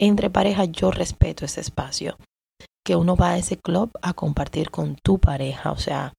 entre 0.00 0.30
parejas, 0.30 0.70
yo 0.70 0.90
respeto 0.90 1.44
ese 1.44 1.60
espacio. 1.60 2.16
Que 2.84 2.96
uno 2.96 3.16
va 3.16 3.30
a 3.30 3.38
ese 3.38 3.56
club 3.56 3.90
a 4.02 4.14
compartir 4.14 4.70
con 4.70 4.96
tu 4.96 5.18
pareja, 5.18 5.72
o 5.72 5.76
sea, 5.76 6.12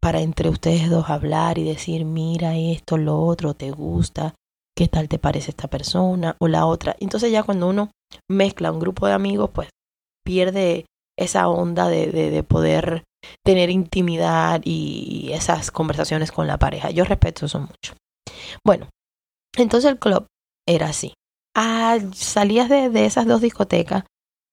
para 0.00 0.20
entre 0.20 0.48
ustedes 0.48 0.88
dos 0.88 1.10
hablar 1.10 1.58
y 1.58 1.64
decir, 1.64 2.04
mira 2.04 2.56
esto, 2.56 2.96
lo 2.96 3.20
otro, 3.20 3.54
te 3.54 3.70
gusta, 3.70 4.34
qué 4.76 4.88
tal 4.88 5.08
te 5.08 5.18
parece 5.18 5.50
esta 5.50 5.68
persona 5.68 6.36
o 6.38 6.48
la 6.48 6.66
otra. 6.66 6.94
Entonces 7.00 7.32
ya 7.32 7.42
cuando 7.42 7.68
uno 7.68 7.90
mezcla 8.30 8.70
un 8.70 8.78
grupo 8.78 9.06
de 9.06 9.14
amigos, 9.14 9.50
pues 9.52 9.68
pierde 10.24 10.86
esa 11.18 11.48
onda 11.48 11.88
de, 11.88 12.12
de, 12.12 12.42
poder 12.42 13.02
tener 13.44 13.70
intimidad 13.70 14.60
y 14.64 15.30
esas 15.32 15.70
conversaciones 15.70 16.32
con 16.32 16.46
la 16.46 16.58
pareja. 16.58 16.90
Yo 16.90 17.04
respeto 17.04 17.46
eso 17.46 17.60
mucho. 17.60 17.94
Bueno, 18.64 18.88
entonces 19.56 19.90
el 19.90 19.98
club 19.98 20.26
era 20.66 20.88
así. 20.88 21.14
Ah, 21.54 21.98
salías 22.12 22.68
de, 22.68 22.90
de 22.90 23.06
esas 23.06 23.26
dos 23.26 23.40
discotecas 23.40 24.04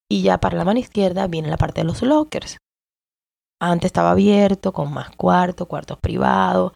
y 0.10 0.22
ya 0.22 0.38
para 0.38 0.58
la 0.58 0.66
mano 0.66 0.80
izquierda 0.80 1.28
viene 1.28 1.50
la 1.50 1.58
parte 1.58 1.82
de 1.82 1.88
los 1.88 2.02
lockers. 2.02 2.58
Antes 3.60 3.88
estaba 3.88 4.12
abierto, 4.12 4.74
con 4.74 4.94
más 4.94 5.16
cuartos, 5.16 5.68
cuartos 5.68 5.98
privados. 6.00 6.74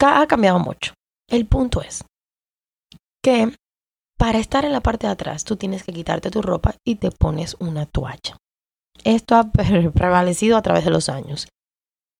Ha 0.00 0.26
cambiado 0.26 0.58
mucho. 0.58 0.94
El 1.28 1.46
punto 1.46 1.80
es 1.82 2.04
que 3.22 3.54
para 4.18 4.38
estar 4.38 4.64
en 4.64 4.72
la 4.72 4.80
parte 4.80 5.06
de 5.06 5.12
atrás, 5.12 5.44
tú 5.44 5.56
tienes 5.56 5.84
que 5.84 5.92
quitarte 5.92 6.30
tu 6.30 6.42
ropa 6.42 6.74
y 6.84 6.96
te 6.96 7.10
pones 7.10 7.56
una 7.58 7.86
toalla. 7.86 8.36
Esto 9.04 9.36
ha 9.36 9.50
prevalecido 9.94 10.56
a 10.56 10.62
través 10.62 10.84
de 10.84 10.90
los 10.90 11.08
años. 11.08 11.48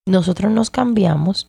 Nosotros 0.06 0.50
nos 0.50 0.70
cambiamos 0.70 1.46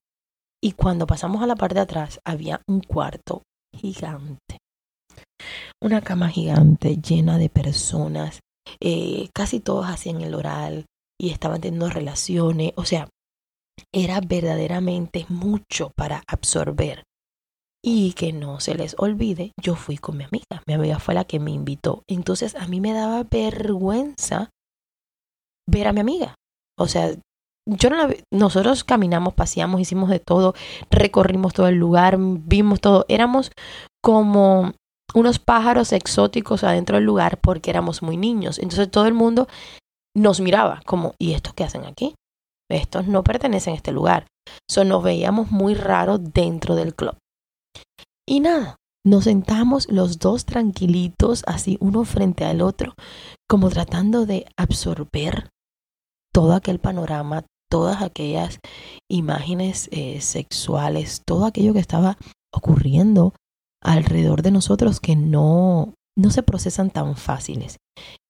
y 0.63 0.73
cuando 0.73 1.07
pasamos 1.07 1.41
a 1.41 1.47
la 1.47 1.55
parte 1.55 1.75
de 1.75 1.81
atrás 1.81 2.19
había 2.23 2.61
un 2.67 2.81
cuarto 2.81 3.43
gigante. 3.75 4.59
Una 5.81 6.01
cama 6.01 6.29
gigante 6.29 6.97
llena 6.97 7.37
de 7.37 7.49
personas. 7.49 8.39
Eh, 8.79 9.29
casi 9.33 9.59
todos 9.59 9.87
hacían 9.87 10.21
el 10.21 10.35
oral 10.35 10.85
y 11.19 11.31
estaban 11.31 11.61
teniendo 11.61 11.89
relaciones. 11.89 12.73
O 12.75 12.85
sea, 12.85 13.09
era 13.91 14.21
verdaderamente 14.21 15.25
mucho 15.29 15.91
para 15.95 16.23
absorber. 16.27 17.03
Y 17.83 18.13
que 18.13 18.31
no 18.31 18.59
se 18.59 18.75
les 18.75 18.95
olvide, 18.99 19.53
yo 19.59 19.75
fui 19.75 19.97
con 19.97 20.17
mi 20.17 20.25
amiga. 20.25 20.61
Mi 20.67 20.75
amiga 20.75 20.99
fue 20.99 21.15
la 21.15 21.25
que 21.25 21.39
me 21.39 21.49
invitó. 21.49 22.03
Entonces 22.07 22.53
a 22.55 22.67
mí 22.67 22.79
me 22.79 22.93
daba 22.93 23.23
vergüenza 23.23 24.51
ver 25.67 25.87
a 25.87 25.93
mi 25.93 26.01
amiga. 26.01 26.35
O 26.77 26.87
sea, 26.87 27.15
yo 27.67 27.89
no 27.89 28.09
nosotros 28.33 28.83
caminamos, 28.83 29.33
paseamos, 29.33 29.81
hicimos 29.81 30.09
de 30.09 30.19
todo, 30.19 30.53
recorrimos 30.89 31.53
todo 31.53 31.67
el 31.67 31.75
lugar, 31.75 32.17
vimos 32.19 32.81
todo. 32.81 33.05
Éramos 33.07 33.51
como 34.03 34.73
unos 35.13 35.39
pájaros 35.39 35.91
exóticos 35.93 36.63
adentro 36.63 36.95
del 36.97 37.05
lugar 37.05 37.39
porque 37.39 37.69
éramos 37.69 38.01
muy 38.01 38.17
niños. 38.17 38.59
Entonces 38.59 38.89
todo 38.89 39.05
el 39.05 39.13
mundo 39.13 39.47
nos 40.15 40.39
miraba 40.41 40.81
como, 40.85 41.13
¿y 41.19 41.33
estos 41.33 41.53
qué 41.53 41.63
hacen 41.63 41.85
aquí? 41.85 42.15
Estos 42.69 43.07
no 43.07 43.23
pertenecen 43.23 43.73
a 43.73 43.77
este 43.77 43.91
lugar. 43.91 44.27
So, 44.69 44.83
nos 44.83 45.03
veíamos 45.03 45.51
muy 45.51 45.75
raros 45.75 46.33
dentro 46.33 46.75
del 46.75 46.95
club. 46.95 47.15
Y 48.27 48.39
nada, 48.39 48.77
nos 49.05 49.25
sentamos 49.25 49.89
los 49.89 50.19
dos 50.19 50.45
tranquilitos, 50.45 51.43
así 51.47 51.77
uno 51.79 52.05
frente 52.05 52.45
al 52.45 52.61
otro, 52.61 52.93
como 53.49 53.69
tratando 53.69 54.25
de 54.25 54.45
absorber 54.57 55.49
todo 56.33 56.53
aquel 56.53 56.79
panorama, 56.79 57.45
todas 57.69 58.01
aquellas 58.01 58.59
imágenes 59.09 59.89
eh, 59.91 60.21
sexuales, 60.21 61.21
todo 61.25 61.45
aquello 61.45 61.73
que 61.73 61.79
estaba 61.79 62.17
ocurriendo 62.53 63.33
alrededor 63.81 64.41
de 64.41 64.51
nosotros 64.51 64.99
que 64.99 65.15
no, 65.15 65.93
no 66.17 66.29
se 66.29 66.43
procesan 66.43 66.89
tan 66.89 67.15
fáciles. 67.15 67.77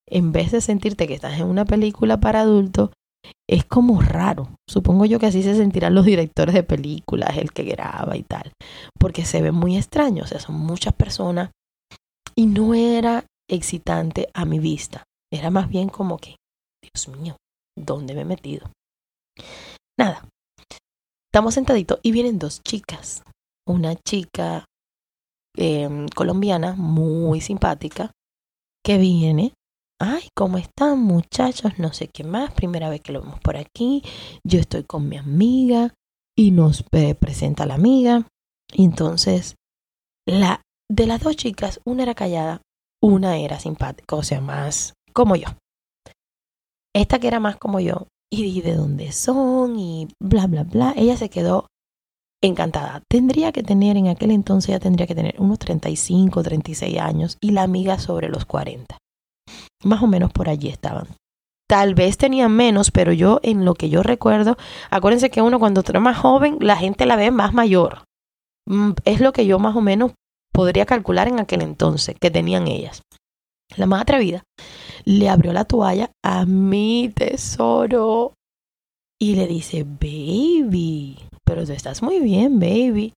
En 0.07 0.31
vez 0.31 0.51
de 0.51 0.61
sentirte 0.61 1.07
que 1.07 1.13
estás 1.13 1.39
en 1.39 1.47
una 1.47 1.65
película 1.65 2.19
para 2.19 2.41
adultos, 2.41 2.91
es 3.49 3.65
como 3.65 4.01
raro. 4.01 4.55
Supongo 4.69 5.05
yo 5.05 5.19
que 5.19 5.27
así 5.27 5.43
se 5.43 5.55
sentirán 5.55 5.95
los 5.95 6.05
directores 6.05 6.53
de 6.53 6.63
películas, 6.63 7.37
el 7.37 7.51
que 7.51 7.63
graba 7.63 8.17
y 8.17 8.23
tal, 8.23 8.51
porque 8.99 9.25
se 9.25 9.41
ve 9.41 9.51
muy 9.51 9.77
extraño, 9.77 10.23
o 10.23 10.27
sea, 10.27 10.39
son 10.39 10.55
muchas 10.55 10.93
personas 10.93 11.51
y 12.35 12.45
no 12.45 12.73
era 12.73 13.25
excitante 13.49 14.29
a 14.33 14.45
mi 14.45 14.59
vista, 14.59 15.03
era 15.31 15.49
más 15.49 15.69
bien 15.69 15.89
como 15.89 16.17
que, 16.17 16.37
Dios 16.81 17.07
mío, 17.09 17.35
¿dónde 17.77 18.13
me 18.13 18.21
he 18.21 18.25
metido? 18.25 18.71
Nada, 19.97 20.27
estamos 21.29 21.53
sentaditos 21.53 21.99
y 22.03 22.11
vienen 22.11 22.39
dos 22.39 22.61
chicas, 22.63 23.23
una 23.67 23.95
chica 23.95 24.65
em, 25.55 26.07
colombiana 26.09 26.73
muy 26.73 27.41
simpática 27.41 28.11
que 28.83 28.97
viene 28.97 29.53
ay, 30.01 30.29
¿cómo 30.35 30.57
están 30.57 30.99
muchachos? 30.99 31.77
No 31.77 31.93
sé 31.93 32.07
qué 32.07 32.23
más, 32.23 32.51
primera 32.51 32.89
vez 32.89 33.01
que 33.01 33.11
lo 33.11 33.21
vemos 33.21 33.39
por 33.39 33.55
aquí, 33.55 34.03
yo 34.43 34.59
estoy 34.59 34.83
con 34.83 35.07
mi 35.07 35.17
amiga 35.17 35.93
y 36.35 36.51
nos 36.51 36.83
eh, 36.91 37.13
presenta 37.13 37.67
la 37.67 37.75
amiga. 37.75 38.27
Y 38.73 38.83
entonces, 38.83 39.55
la, 40.25 40.61
de 40.89 41.05
las 41.05 41.21
dos 41.21 41.35
chicas, 41.35 41.79
una 41.85 42.03
era 42.03 42.15
callada, 42.15 42.61
una 43.01 43.37
era 43.37 43.59
simpática, 43.59 44.15
o 44.15 44.23
sea, 44.23 44.41
más 44.41 44.93
como 45.13 45.35
yo. 45.35 45.49
Esta 46.93 47.19
que 47.19 47.27
era 47.27 47.39
más 47.39 47.57
como 47.57 47.79
yo, 47.79 48.07
y 48.31 48.61
de 48.61 48.75
dónde 48.75 49.11
son, 49.11 49.77
y 49.79 50.07
bla, 50.19 50.47
bla, 50.47 50.63
bla, 50.63 50.93
ella 50.95 51.17
se 51.17 51.29
quedó 51.29 51.67
encantada. 52.41 53.01
Tendría 53.09 53.51
que 53.51 53.63
tener, 53.63 53.97
en 53.97 54.07
aquel 54.07 54.31
entonces 54.31 54.69
ya 54.69 54.79
tendría 54.79 55.07
que 55.07 55.15
tener 55.15 55.35
unos 55.39 55.59
35, 55.59 56.43
36 56.43 56.99
años, 56.99 57.37
y 57.39 57.51
la 57.51 57.63
amiga 57.63 57.99
sobre 57.99 58.29
los 58.29 58.45
40. 58.45 58.97
Más 59.83 60.03
o 60.03 60.07
menos 60.07 60.31
por 60.31 60.49
allí 60.49 60.69
estaban. 60.69 61.07
Tal 61.67 61.95
vez 61.95 62.17
tenían 62.17 62.51
menos, 62.53 62.91
pero 62.91 63.13
yo 63.13 63.39
en 63.43 63.63
lo 63.63 63.75
que 63.75 63.89
yo 63.89 64.03
recuerdo, 64.03 64.57
acuérdense 64.89 65.29
que 65.29 65.41
uno 65.41 65.59
cuando 65.59 65.79
está 65.79 65.97
más 65.99 66.17
joven, 66.17 66.57
la 66.59 66.75
gente 66.75 67.05
la 67.05 67.15
ve 67.15 67.31
más 67.31 67.53
mayor. 67.53 68.03
Mm, 68.67 68.91
es 69.05 69.21
lo 69.21 69.31
que 69.31 69.45
yo 69.45 69.57
más 69.57 69.75
o 69.75 69.81
menos 69.81 70.11
podría 70.51 70.85
calcular 70.85 71.27
en 71.29 71.39
aquel 71.39 71.61
entonces 71.61 72.15
que 72.19 72.29
tenían 72.29 72.67
ellas. 72.67 73.01
La 73.77 73.85
más 73.85 74.01
atrevida 74.01 74.43
le 75.05 75.29
abrió 75.29 75.53
la 75.53 75.65
toalla 75.65 76.11
a 76.23 76.45
mi 76.45 77.11
tesoro 77.13 78.33
y 79.19 79.35
le 79.35 79.47
dice, 79.47 79.83
baby, 79.83 81.17
pero 81.45 81.65
tú 81.65 81.73
estás 81.73 82.01
muy 82.01 82.19
bien, 82.19 82.59
baby. 82.59 83.13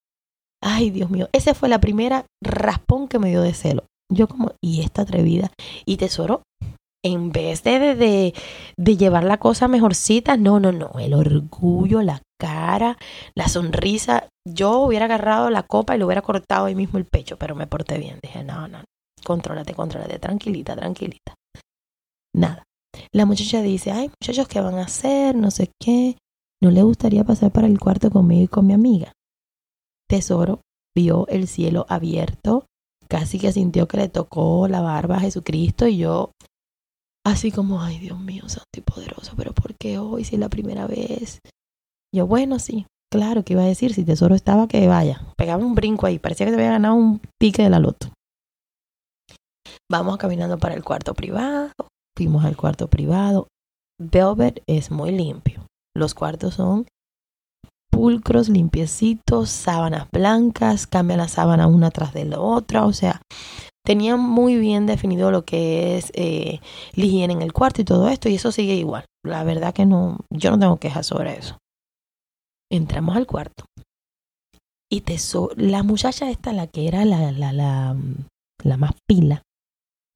Ay, 0.62 0.90
Dios 0.90 1.10
mío, 1.10 1.28
esa 1.32 1.54
fue 1.54 1.68
la 1.68 1.80
primera 1.80 2.26
raspón 2.42 3.08
que 3.08 3.18
me 3.18 3.30
dio 3.30 3.42
de 3.42 3.54
celo. 3.54 3.84
Yo 4.12 4.28
como, 4.28 4.52
y 4.62 4.82
esta 4.82 5.02
atrevida. 5.02 5.50
Y 5.86 5.96
tesoro, 5.96 6.42
en 7.02 7.32
vez 7.32 7.62
de, 7.62 7.78
de, 7.94 8.34
de, 8.76 8.96
llevar 8.96 9.24
la 9.24 9.38
cosa 9.38 9.68
mejorcita, 9.68 10.36
no, 10.36 10.60
no, 10.60 10.72
no, 10.72 10.92
el 10.98 11.14
orgullo, 11.14 12.02
la 12.02 12.22
cara, 12.38 12.96
la 13.34 13.48
sonrisa. 13.48 14.28
Yo 14.46 14.80
hubiera 14.80 15.06
agarrado 15.06 15.48
la 15.50 15.62
copa 15.62 15.94
y 15.94 15.98
le 15.98 16.04
hubiera 16.04 16.22
cortado 16.22 16.66
ahí 16.66 16.74
mismo 16.74 16.98
el 16.98 17.06
pecho, 17.06 17.38
pero 17.38 17.54
me 17.54 17.66
porté 17.66 17.98
bien. 17.98 18.18
Dije, 18.22 18.44
no, 18.44 18.68
no, 18.68 18.84
contrólate, 19.24 19.74
contrólate, 19.74 20.18
tranquilita, 20.18 20.76
tranquilita. 20.76 21.34
Nada. 22.34 22.64
La 23.12 23.26
muchacha 23.26 23.62
dice, 23.62 23.90
ay, 23.90 24.10
muchachos, 24.20 24.48
¿qué 24.48 24.60
van 24.60 24.76
a 24.76 24.84
hacer? 24.84 25.34
No 25.34 25.50
sé 25.50 25.70
qué. 25.80 26.16
¿No 26.62 26.70
le 26.70 26.82
gustaría 26.82 27.24
pasar 27.24 27.50
para 27.50 27.66
el 27.66 27.78
cuarto 27.78 28.10
conmigo 28.10 28.44
y 28.44 28.48
con 28.48 28.66
mi 28.66 28.72
amiga? 28.72 29.12
Tesoro 30.08 30.60
vio 30.96 31.26
el 31.28 31.48
cielo 31.48 31.86
abierto, 31.88 32.66
casi 33.08 33.38
que 33.38 33.52
sintió 33.52 33.88
que 33.88 33.96
le 33.96 34.08
tocó 34.08 34.68
la 34.68 34.80
barba 34.80 35.16
a 35.16 35.20
Jesucristo 35.20 35.86
y 35.86 35.98
yo 35.98 36.30
así 37.26 37.50
como, 37.50 37.82
ay 37.82 37.98
Dios 37.98 38.18
mío, 38.18 38.48
santo 38.48 38.78
y 38.78 38.80
poderoso, 38.80 39.34
pero 39.36 39.52
¿por 39.52 39.74
qué 39.76 39.98
hoy 39.98 40.24
si 40.24 40.36
es 40.36 40.40
la 40.40 40.48
primera 40.48 40.86
vez? 40.86 41.40
Yo, 42.14 42.26
bueno, 42.26 42.58
sí, 42.58 42.86
claro, 43.10 43.44
que 43.44 43.54
iba 43.54 43.62
a 43.62 43.66
decir? 43.66 43.92
Si 43.92 44.04
tesoro 44.04 44.34
estaba, 44.34 44.68
que 44.68 44.86
vaya. 44.86 45.20
Pegaba 45.36 45.64
un 45.64 45.74
brinco 45.74 46.06
ahí, 46.06 46.18
parecía 46.18 46.46
que 46.46 46.52
se 46.52 46.56
había 46.56 46.70
ganado 46.70 46.94
un 46.94 47.20
pique 47.40 47.62
de 47.62 47.70
la 47.70 47.78
loto. 47.78 48.13
Vamos 49.90 50.16
caminando 50.16 50.58
para 50.58 50.74
el 50.74 50.82
cuarto 50.82 51.14
privado, 51.14 51.72
fuimos 52.16 52.44
al 52.44 52.56
cuarto 52.56 52.88
privado. 52.88 53.48
Velvet 54.00 54.62
es 54.66 54.90
muy 54.90 55.12
limpio. 55.12 55.66
Los 55.96 56.14
cuartos 56.14 56.54
son 56.54 56.86
pulcros, 57.90 58.48
limpiecitos, 58.48 59.50
sábanas 59.50 60.08
blancas, 60.10 60.86
cambia 60.86 61.16
la 61.16 61.28
sábana 61.28 61.68
una 61.68 61.90
tras 61.90 62.12
de 62.12 62.24
la 62.24 62.40
otra, 62.40 62.86
o 62.86 62.92
sea, 62.92 63.22
tenía 63.84 64.16
muy 64.16 64.56
bien 64.56 64.86
definido 64.86 65.30
lo 65.30 65.44
que 65.44 65.96
es 65.96 66.10
eh, 66.14 66.60
la 66.94 67.04
higiene 67.04 67.34
en 67.34 67.42
el 67.42 67.52
cuarto 67.52 67.82
y 67.82 67.84
todo 67.84 68.08
esto, 68.08 68.28
y 68.28 68.34
eso 68.34 68.50
sigue 68.50 68.74
igual. 68.74 69.04
La 69.24 69.44
verdad 69.44 69.72
que 69.72 69.86
no, 69.86 70.18
yo 70.30 70.50
no 70.50 70.58
tengo 70.58 70.78
quejas 70.78 71.06
sobre 71.06 71.38
eso. 71.38 71.58
Entramos 72.70 73.16
al 73.16 73.26
cuarto. 73.26 73.64
Y 74.90 75.02
la 75.56 75.82
muchacha 75.82 76.30
esta, 76.30 76.52
la 76.52 76.66
que 76.66 76.88
era 76.88 77.04
la, 77.04 77.30
la, 77.32 77.52
la, 77.52 77.96
la 78.62 78.76
más 78.76 78.92
pila, 79.08 79.42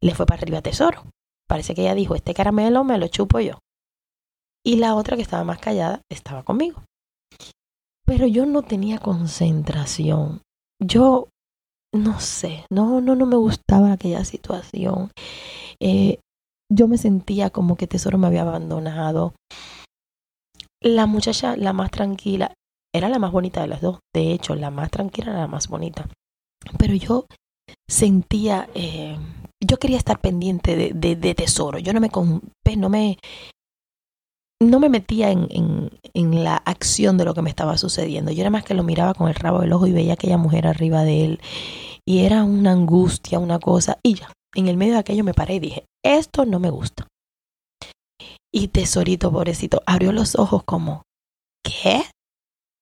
le 0.03 0.15
fue 0.15 0.27
para 0.27 0.43
arriba 0.43 0.63
Tesoro. 0.63 1.05
Parece 1.49 1.75
que 1.75 1.83
ella 1.83 1.95
dijo, 1.95 2.15
este 2.15 2.35
caramelo 2.35 2.85
me 2.85 2.99
lo 2.99 3.09
chupo 3.09 3.41
yo. 3.41 3.59
Y 4.65 4.77
la 4.77 4.95
otra 4.95 5.17
que 5.17 5.23
estaba 5.23 5.45
más 5.45 5.59
callada 5.59 6.03
estaba 6.11 6.43
conmigo. 6.43 6.83
Pero 8.05 8.27
yo 8.27 8.47
no 8.47 8.63
tenía 8.63 8.99
concentración. 8.99 10.43
Yo 10.81 11.29
no 11.95 12.21
sé, 12.21 12.67
no, 12.71 13.01
no, 13.01 13.15
no 13.15 13.27
me 13.27 13.37
gustaba 13.37 13.93
aquella 13.93 14.25
situación. 14.25 15.11
Eh, 15.81 16.19
yo 16.71 16.87
me 16.87 16.99
sentía 16.99 17.51
como 17.51 17.77
que 17.77 17.87
Tesoro 17.87 18.19
me 18.19 18.27
había 18.27 18.43
abandonado. 18.43 19.35
La 20.83 21.07
muchacha, 21.07 21.57
la 21.57 21.73
más 21.73 21.91
tranquila, 21.91 22.53
era 22.95 23.09
la 23.09 23.19
más 23.19 23.33
bonita 23.33 23.61
de 23.61 23.69
las 23.69 23.81
dos. 23.81 24.01
De 24.15 24.33
hecho, 24.33 24.55
la 24.55 24.71
más 24.71 24.91
tranquila 24.91 25.31
era 25.31 25.41
la 25.41 25.47
más 25.47 25.69
bonita. 25.69 26.09
Pero 26.79 26.95
yo 26.95 27.27
sentía, 27.89 28.69
eh, 28.75 29.17
yo 29.61 29.79
quería 29.79 29.99
estar 29.99 30.21
pendiente 30.21 30.93
de, 30.95 31.35
Tesoro. 31.35 31.79
Yo 31.79 31.93
no 31.93 32.01
me, 32.01 32.11
pues, 32.11 32.77
no 32.77 32.89
me, 32.89 33.19
no 34.61 34.81
me 34.81 34.89
metía 34.89 35.31
en, 35.31 35.91
la 36.15 36.57
acción 36.57 37.17
de 37.19 37.25
lo 37.25 37.35
que 37.35 37.43
me 37.43 37.51
estaba 37.51 37.79
sucediendo. 37.79 38.31
Yo 38.33 38.41
era 38.41 38.51
más 38.51 38.65
que 38.65 38.75
lo 38.75 38.83
miraba 38.83 39.15
con 39.15 39.29
el 39.29 39.35
rabo 39.35 39.61
del 39.61 39.73
ojo 39.73 39.87
y 39.87 39.93
veía 39.93 40.13
a 40.13 40.15
aquella 40.15 40.39
mujer 40.39 40.67
arriba 40.67 41.03
de 41.03 41.25
él. 41.25 41.41
Y 42.07 42.21
era 42.21 42.45
una 42.45 42.73
angustia, 42.73 43.39
una 43.39 43.59
cosa. 43.59 43.99
Y 44.03 44.15
ya, 44.15 44.33
en 44.55 44.69
el 44.69 44.77
medio 44.77 44.95
de 44.95 45.01
aquello 45.01 45.25
me 45.25 45.35
paré 45.35 45.57
y 45.57 45.61
dije, 45.61 45.85
esto 46.05 46.47
no 46.47 46.59
me 46.61 46.71
gusta. 46.71 47.07
Y 48.53 48.69
tesorito, 48.69 49.31
pobrecito, 49.31 49.83
abrió 49.87 50.13
los 50.13 50.37
ojos 50.37 50.63
como, 50.65 51.03
¿qué? 51.63 52.05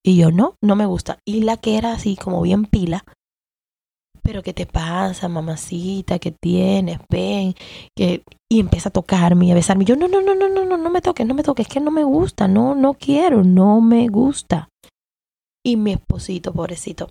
Y 0.03 0.15
yo, 0.17 0.31
no, 0.31 0.55
no 0.63 0.75
me 0.75 0.85
gusta. 0.85 1.19
Y 1.25 1.41
la 1.41 1.57
que 1.57 1.77
era 1.77 1.91
así 1.91 2.15
como 2.15 2.41
bien 2.41 2.65
pila, 2.65 3.03
pero 4.27 4.43
¿qué 4.43 4.51
te 4.51 4.65
pasa, 4.65 5.29
mamacita? 5.29 6.19
¿Qué 6.19 6.31
tienes? 6.33 6.99
Ven. 7.09 7.55
Que... 7.95 8.23
Y 8.51 8.59
empieza 8.59 8.89
a 8.89 8.91
tocarme 8.91 9.45
y 9.45 9.51
a 9.51 9.55
besarme. 9.55 9.85
Yo, 9.85 9.95
no, 9.95 10.09
no, 10.09 10.21
no, 10.21 10.35
no, 10.35 10.49
no, 10.49 10.65
no, 10.65 10.75
no 10.75 10.89
me 10.89 10.99
toques, 11.01 11.25
no 11.25 11.33
me 11.33 11.43
toques, 11.43 11.65
es 11.65 11.73
que 11.73 11.79
no 11.79 11.91
me 11.91 12.03
gusta, 12.03 12.49
no, 12.49 12.75
no 12.75 12.93
quiero, 12.95 13.45
no 13.45 13.79
me 13.79 14.09
gusta. 14.09 14.67
Y 15.65 15.77
mi 15.77 15.93
esposito, 15.93 16.51
pobrecito, 16.51 17.09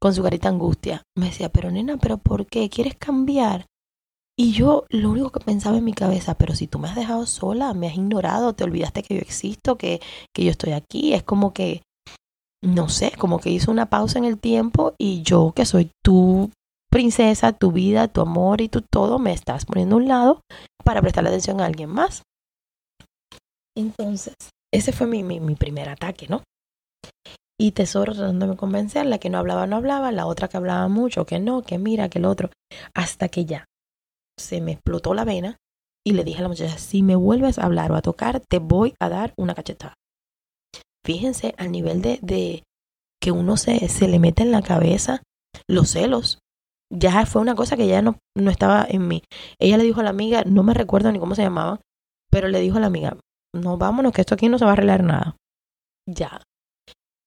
con 0.00 0.14
su 0.14 0.22
carita 0.22 0.48
angustia, 0.48 1.02
me 1.14 1.26
decía, 1.26 1.50
pero 1.50 1.70
nena, 1.70 1.98
¿pero 1.98 2.16
por 2.16 2.46
qué? 2.46 2.70
¿Quieres 2.70 2.94
cambiar? 2.96 3.66
Y 4.38 4.52
yo 4.52 4.86
lo 4.88 5.10
único 5.10 5.32
que 5.32 5.40
pensaba 5.40 5.76
en 5.76 5.84
mi 5.84 5.92
cabeza, 5.92 6.38
pero 6.38 6.54
si 6.54 6.68
tú 6.68 6.78
me 6.78 6.88
has 6.88 6.96
dejado 6.96 7.26
sola, 7.26 7.74
me 7.74 7.88
has 7.88 7.96
ignorado, 7.96 8.54
te 8.54 8.64
olvidaste 8.64 9.02
que 9.02 9.16
yo 9.16 9.20
existo, 9.20 9.76
que, 9.76 10.00
que 10.34 10.44
yo 10.44 10.50
estoy 10.52 10.72
aquí, 10.72 11.12
es 11.12 11.22
como 11.22 11.52
que, 11.52 11.82
no 12.66 12.88
sé, 12.88 13.12
como 13.18 13.38
que 13.38 13.50
hizo 13.50 13.70
una 13.70 13.86
pausa 13.86 14.18
en 14.18 14.24
el 14.24 14.38
tiempo 14.38 14.94
y 14.98 15.22
yo 15.22 15.52
que 15.54 15.64
soy 15.64 15.90
tu 16.04 16.50
princesa, 16.90 17.52
tu 17.52 17.72
vida, 17.72 18.08
tu 18.08 18.20
amor 18.20 18.60
y 18.60 18.68
tu 18.68 18.82
todo, 18.82 19.18
me 19.18 19.32
estás 19.32 19.64
poniendo 19.64 19.96
a 19.96 19.98
un 19.98 20.08
lado 20.08 20.40
para 20.84 21.00
prestarle 21.00 21.30
atención 21.30 21.60
a 21.60 21.66
alguien 21.66 21.90
más. 21.90 22.22
Entonces, 23.76 24.34
ese 24.72 24.92
fue 24.92 25.06
mi, 25.06 25.22
mi, 25.22 25.40
mi 25.40 25.54
primer 25.54 25.88
ataque, 25.88 26.26
¿no? 26.28 26.42
Y 27.58 27.72
Tesoro 27.72 28.14
tratando 28.14 28.46
de 28.46 28.56
convencerla 28.56 29.18
que 29.18 29.30
no 29.30 29.38
hablaba, 29.38 29.66
no 29.66 29.76
hablaba, 29.76 30.12
la 30.12 30.26
otra 30.26 30.48
que 30.48 30.56
hablaba 30.56 30.88
mucho, 30.88 31.24
que 31.24 31.38
no, 31.38 31.62
que 31.62 31.78
mira, 31.78 32.08
que 32.08 32.18
el 32.18 32.26
otro, 32.26 32.50
hasta 32.94 33.28
que 33.28 33.44
ya 33.44 33.64
se 34.38 34.60
me 34.60 34.72
explotó 34.72 35.14
la 35.14 35.24
vena 35.24 35.56
y 36.06 36.12
le 36.12 36.24
dije 36.24 36.38
a 36.38 36.42
la 36.42 36.48
muchacha, 36.48 36.78
si 36.78 37.02
me 37.02 37.16
vuelves 37.16 37.58
a 37.58 37.64
hablar 37.64 37.90
o 37.92 37.96
a 37.96 38.02
tocar, 38.02 38.40
te 38.40 38.58
voy 38.58 38.94
a 39.00 39.08
dar 39.08 39.32
una 39.36 39.54
cachetada. 39.54 39.94
Fíjense 41.06 41.54
al 41.56 41.70
nivel 41.70 42.02
de, 42.02 42.18
de 42.20 42.64
que 43.22 43.30
uno 43.30 43.56
se, 43.56 43.88
se 43.88 44.08
le 44.08 44.18
mete 44.18 44.42
en 44.42 44.50
la 44.50 44.60
cabeza 44.60 45.22
los 45.68 45.90
celos. 45.90 46.40
Ya 46.92 47.24
fue 47.26 47.40
una 47.42 47.54
cosa 47.54 47.76
que 47.76 47.86
ya 47.86 48.02
no, 48.02 48.18
no 48.36 48.50
estaba 48.50 48.84
en 48.88 49.06
mí. 49.06 49.22
Ella 49.60 49.76
le 49.76 49.84
dijo 49.84 50.00
a 50.00 50.02
la 50.02 50.10
amiga, 50.10 50.42
no 50.44 50.64
me 50.64 50.74
recuerdo 50.74 51.12
ni 51.12 51.20
cómo 51.20 51.36
se 51.36 51.42
llamaba, 51.42 51.80
pero 52.30 52.48
le 52.48 52.60
dijo 52.60 52.78
a 52.78 52.80
la 52.80 52.88
amiga, 52.88 53.16
no 53.54 53.78
vámonos, 53.78 54.12
que 54.12 54.20
esto 54.20 54.34
aquí 54.34 54.48
no 54.48 54.58
se 54.58 54.64
va 54.64 54.72
a 54.72 54.74
arreglar 54.74 55.04
nada. 55.04 55.36
Ya. 56.08 56.42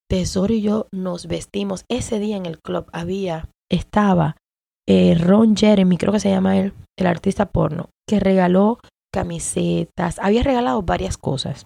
Tesoro 0.09 0.53
y 0.53 0.61
yo 0.61 0.87
nos 0.91 1.27
vestimos. 1.27 1.85
Ese 1.89 2.19
día 2.19 2.35
en 2.35 2.45
el 2.45 2.59
club 2.59 2.89
había, 2.91 3.49
estaba 3.71 4.35
eh, 4.87 5.15
Ron 5.15 5.55
Jeremy, 5.55 5.97
creo 5.97 6.11
que 6.11 6.19
se 6.19 6.29
llama 6.29 6.57
él, 6.57 6.73
el 6.97 7.07
artista 7.07 7.45
porno, 7.45 7.89
que 8.07 8.19
regaló 8.19 8.79
camisetas, 9.13 10.19
había 10.19 10.43
regalado 10.43 10.81
varias 10.81 11.17
cosas. 11.17 11.65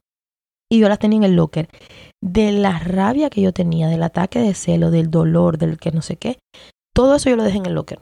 Y 0.74 0.80
yo 0.80 0.90
las 0.90 0.98
tenía 0.98 1.18
en 1.18 1.24
el 1.24 1.36
locker. 1.36 1.70
De 2.20 2.52
la 2.52 2.80
rabia 2.80 3.30
que 3.30 3.42
yo 3.42 3.54
tenía, 3.54 3.90
del 3.90 4.02
ataque 4.02 4.40
de 4.40 4.56
celo, 4.56 4.90
del 4.90 5.12
dolor, 5.12 5.60
del 5.60 5.78
que 5.78 5.92
no 5.92 6.02
sé 6.02 6.16
qué, 6.16 6.40
todo 6.96 7.14
eso 7.14 7.30
yo 7.30 7.36
lo 7.36 7.44
dejé 7.44 7.60
en 7.60 7.68
el 7.68 7.76
locker. 7.76 8.02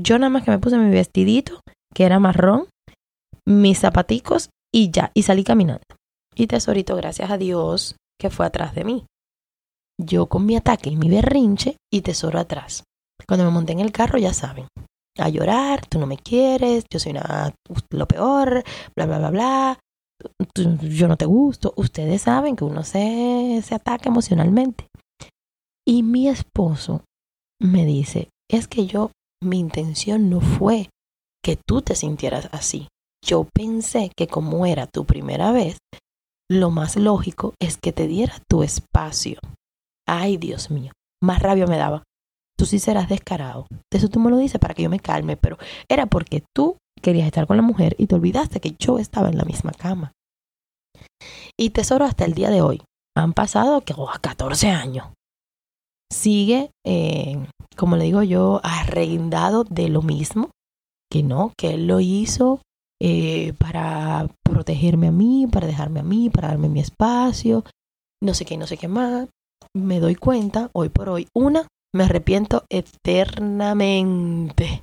Yo 0.00 0.20
nada 0.20 0.30
más 0.30 0.44
que 0.44 0.52
me 0.52 0.60
puse 0.60 0.78
mi 0.78 0.88
vestidito, 0.88 1.58
que 1.92 2.04
era 2.04 2.20
marrón, 2.20 2.68
mis 3.44 3.80
zapaticos 3.80 4.50
y 4.72 4.92
ya, 4.92 5.10
y 5.14 5.24
salí 5.24 5.42
caminando. 5.42 5.82
Y 6.36 6.46
tesorito, 6.46 6.94
gracias 6.94 7.28
a 7.28 7.38
Dios, 7.38 7.96
que 8.20 8.30
fue 8.30 8.46
atrás 8.46 8.76
de 8.76 8.84
mí. 8.84 9.04
Yo 10.00 10.26
con 10.26 10.46
mi 10.46 10.54
ataque 10.54 10.90
y 10.90 10.96
mi 10.96 11.10
berrinche 11.10 11.76
y 11.92 12.02
tesoro 12.02 12.38
atrás. 12.38 12.84
Cuando 13.26 13.44
me 13.44 13.50
monté 13.50 13.72
en 13.72 13.80
el 13.80 13.90
carro, 13.90 14.16
ya 14.18 14.32
saben, 14.32 14.68
a 15.18 15.28
llorar, 15.28 15.84
tú 15.88 15.98
no 15.98 16.06
me 16.06 16.18
quieres, 16.18 16.84
yo 16.88 17.00
soy 17.00 17.10
una, 17.10 17.52
lo 17.90 18.06
peor, 18.06 18.62
bla, 18.94 19.06
bla, 19.06 19.18
bla, 19.18 19.30
bla, 19.30 19.78
yo 20.54 21.08
no 21.08 21.16
te 21.16 21.26
gusto. 21.26 21.72
Ustedes 21.76 22.22
saben 22.22 22.56
que 22.56 22.64
uno 22.64 22.84
se, 22.84 23.60
se 23.62 23.74
ataca 23.74 24.08
emocionalmente. 24.08 24.88
Y 25.86 26.02
mi 26.02 26.28
esposo 26.28 27.04
me 27.60 27.84
dice, 27.84 28.30
es 28.50 28.68
que 28.68 28.86
yo, 28.86 29.10
mi 29.42 29.58
intención 29.58 30.30
no 30.30 30.40
fue 30.40 30.88
que 31.42 31.56
tú 31.56 31.82
te 31.82 31.94
sintieras 31.94 32.48
así. 32.52 32.88
Yo 33.24 33.46
pensé 33.52 34.10
que 34.16 34.26
como 34.26 34.66
era 34.66 34.86
tu 34.86 35.04
primera 35.04 35.52
vez, 35.52 35.78
lo 36.50 36.70
más 36.70 36.96
lógico 36.96 37.54
es 37.60 37.76
que 37.76 37.92
te 37.92 38.06
diera 38.06 38.34
tu 38.48 38.62
espacio. 38.62 39.38
Ay, 40.06 40.36
Dios 40.36 40.70
mío, 40.70 40.92
más 41.20 41.40
rabia 41.40 41.66
me 41.66 41.78
daba 41.78 42.02
tú 42.62 42.66
sí 42.66 42.78
serás 42.78 43.08
descarado. 43.08 43.66
Eso 43.92 44.08
tú 44.08 44.20
me 44.20 44.30
lo 44.30 44.36
dices 44.36 44.60
para 44.60 44.72
que 44.72 44.84
yo 44.84 44.88
me 44.88 45.00
calme, 45.00 45.36
pero 45.36 45.58
era 45.88 46.06
porque 46.06 46.44
tú 46.54 46.76
querías 47.00 47.26
estar 47.26 47.46
con 47.46 47.56
la 47.56 47.62
mujer 47.62 47.94
y 47.98 48.06
te 48.06 48.14
olvidaste 48.14 48.60
que 48.60 48.74
yo 48.78 48.98
estaba 48.98 49.28
en 49.28 49.38
la 49.38 49.44
misma 49.44 49.72
cama. 49.72 50.12
Y 51.58 51.70
tesoro 51.70 52.04
hasta 52.04 52.24
el 52.24 52.34
día 52.34 52.50
de 52.50 52.62
hoy. 52.62 52.82
Han 53.16 53.32
pasado 53.32 53.82
que, 53.82 53.94
14 54.20 54.68
años. 54.68 55.08
Sigue, 56.10 56.70
eh, 56.84 57.46
como 57.76 57.96
le 57.96 58.04
digo 58.04 58.22
yo, 58.22 58.60
arrendado 58.62 59.64
de 59.64 59.88
lo 59.88 60.02
mismo. 60.02 60.50
Que 61.10 61.22
no, 61.22 61.52
que 61.58 61.74
él 61.74 61.86
lo 61.86 62.00
hizo 62.00 62.62
eh, 63.00 63.52
para 63.58 64.28
protegerme 64.42 65.08
a 65.08 65.12
mí, 65.12 65.46
para 65.46 65.66
dejarme 65.66 66.00
a 66.00 66.04
mí, 66.04 66.30
para 66.30 66.48
darme 66.48 66.68
mi 66.68 66.80
espacio, 66.80 67.64
no 68.22 68.32
sé 68.32 68.44
qué, 68.44 68.56
no 68.56 68.66
sé 68.66 68.78
qué 68.78 68.88
más. 68.88 69.28
Me 69.74 70.00
doy 70.00 70.14
cuenta, 70.14 70.70
hoy 70.72 70.88
por 70.88 71.08
hoy, 71.08 71.28
una, 71.34 71.66
me 71.94 72.04
arrepiento 72.04 72.64
eternamente 72.70 74.82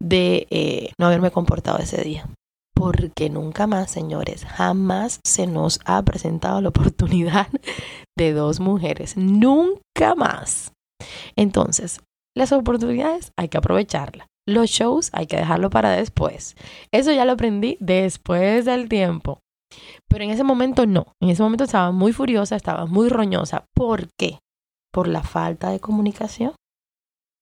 de 0.00 0.46
eh, 0.50 0.90
no 0.98 1.06
haberme 1.06 1.30
comportado 1.30 1.78
ese 1.78 2.02
día. 2.02 2.28
Porque 2.74 3.30
nunca 3.30 3.66
más, 3.66 3.90
señores, 3.90 4.44
jamás 4.44 5.20
se 5.24 5.46
nos 5.46 5.80
ha 5.84 6.02
presentado 6.02 6.60
la 6.60 6.68
oportunidad 6.70 7.48
de 8.16 8.32
dos 8.32 8.60
mujeres. 8.60 9.16
Nunca 9.16 10.14
más. 10.16 10.72
Entonces, 11.36 12.00
las 12.36 12.52
oportunidades 12.52 13.32
hay 13.38 13.48
que 13.48 13.58
aprovecharlas. 13.58 14.26
Los 14.48 14.70
shows 14.70 15.10
hay 15.12 15.26
que 15.26 15.36
dejarlo 15.36 15.70
para 15.70 15.90
después. 15.90 16.54
Eso 16.92 17.12
ya 17.12 17.24
lo 17.24 17.32
aprendí 17.32 17.78
después 17.80 18.64
del 18.64 18.88
tiempo. 18.88 19.40
Pero 20.08 20.22
en 20.22 20.30
ese 20.30 20.44
momento 20.44 20.86
no. 20.86 21.06
En 21.20 21.30
ese 21.30 21.42
momento 21.42 21.64
estaba 21.64 21.90
muy 21.90 22.12
furiosa, 22.12 22.54
estaba 22.54 22.86
muy 22.86 23.08
roñosa. 23.08 23.64
¿Por 23.74 24.08
qué? 24.16 24.38
por 24.96 25.08
la 25.08 25.22
falta 25.22 25.68
de 25.68 25.78
comunicación. 25.78 26.54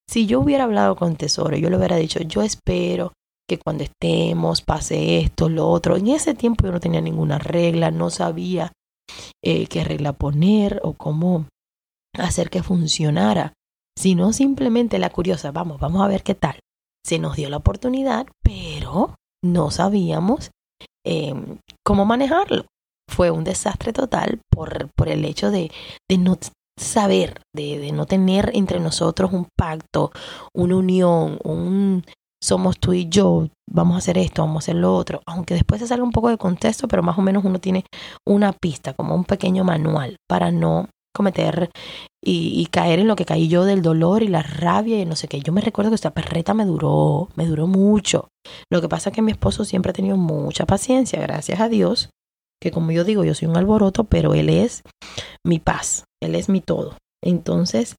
Si 0.08 0.26
yo 0.26 0.40
hubiera 0.40 0.64
hablado 0.64 0.96
con 0.96 1.16
Tesoro, 1.16 1.56
yo 1.56 1.70
le 1.70 1.76
hubiera 1.76 1.96
dicho, 1.96 2.20
yo 2.20 2.42
espero 2.42 3.12
que 3.48 3.58
cuando 3.58 3.84
estemos 3.84 4.62
pase 4.62 5.18
esto, 5.18 5.48
lo 5.48 5.68
otro. 5.68 5.96
En 5.96 6.08
ese 6.08 6.34
tiempo 6.34 6.64
yo 6.64 6.72
no 6.72 6.80
tenía 6.80 7.00
ninguna 7.00 7.38
regla, 7.38 7.90
no 7.90 8.10
sabía 8.10 8.72
eh, 9.42 9.66
qué 9.66 9.84
regla 9.84 10.12
poner 10.12 10.80
o 10.82 10.94
cómo 10.94 11.46
hacer 12.18 12.50
que 12.50 12.62
funcionara, 12.62 13.52
sino 13.98 14.32
simplemente 14.32 14.98
la 14.98 15.10
curiosa, 15.10 15.50
vamos, 15.50 15.80
vamos 15.80 16.02
a 16.02 16.08
ver 16.08 16.22
qué 16.22 16.34
tal. 16.34 16.58
Se 17.04 17.18
nos 17.18 17.36
dio 17.36 17.50
la 17.50 17.58
oportunidad, 17.58 18.26
pero 18.42 19.14
no 19.44 19.70
sabíamos 19.70 20.50
em, 21.04 21.58
cómo 21.84 22.04
manejarlo. 22.06 22.66
Fue 23.10 23.30
un 23.30 23.44
desastre 23.44 23.92
total 23.92 24.40
por, 24.50 24.90
por 24.96 25.08
el 25.08 25.24
hecho 25.26 25.50
de, 25.50 25.70
de 26.08 26.18
no 26.18 26.38
saber, 26.78 27.40
de, 27.54 27.90
no 27.92 28.06
tener 28.06 28.50
entre 28.54 28.80
nosotros 28.80 29.32
un 29.32 29.46
pacto, 29.56 30.10
una 30.54 30.76
unión, 30.76 31.38
un 31.44 32.04
somos 32.42 32.78
tú 32.78 32.92
y 32.92 33.08
yo, 33.08 33.48
vamos 33.70 33.94
a 33.94 33.98
hacer 33.98 34.18
esto, 34.18 34.42
vamos 34.42 34.56
a 34.56 34.64
hacer 34.64 34.76
lo 34.76 34.94
otro, 34.94 35.22
aunque 35.24 35.54
después 35.54 35.80
se 35.80 35.86
salga 35.86 36.04
un 36.04 36.12
poco 36.12 36.28
de 36.28 36.36
contexto, 36.36 36.88
pero 36.88 37.02
más 37.02 37.16
o 37.16 37.22
menos 37.22 37.42
uno 37.44 37.58
tiene 37.58 37.84
una 38.26 38.52
pista, 38.52 38.92
como 38.92 39.14
un 39.14 39.24
pequeño 39.24 39.64
manual 39.64 40.16
para 40.28 40.50
no 40.50 40.88
cometer 41.14 41.70
y, 42.22 42.66
caer 42.66 42.98
en 42.98 43.06
lo 43.06 43.16
que 43.16 43.24
caí 43.24 43.48
yo 43.48 43.64
del 43.64 43.82
dolor 43.82 44.22
y 44.22 44.28
la 44.28 44.42
rabia 44.42 45.00
y 45.00 45.06
no 45.06 45.14
sé 45.14 45.28
qué. 45.28 45.40
Yo 45.40 45.52
me 45.52 45.60
recuerdo 45.60 45.90
que 45.90 45.94
esta 45.94 46.12
perreta 46.12 46.54
me 46.54 46.64
duró, 46.64 47.28
me 47.36 47.46
duró 47.46 47.66
mucho. 47.66 48.28
Lo 48.70 48.80
que 48.80 48.88
pasa 48.88 49.10
es 49.10 49.14
que 49.14 49.22
mi 49.22 49.32
esposo 49.32 49.64
siempre 49.64 49.90
ha 49.90 49.94
tenido 49.94 50.16
mucha 50.16 50.66
paciencia, 50.66 51.20
gracias 51.20 51.60
a 51.60 51.68
Dios, 51.68 52.10
que 52.64 52.70
como 52.70 52.92
yo 52.92 53.04
digo, 53.04 53.24
yo 53.24 53.34
soy 53.34 53.46
un 53.46 53.58
alboroto, 53.58 54.04
pero 54.04 54.32
él 54.32 54.48
es 54.48 54.82
mi 55.44 55.58
paz, 55.58 56.04
él 56.22 56.34
es 56.34 56.48
mi 56.48 56.62
todo. 56.62 56.96
Entonces, 57.22 57.96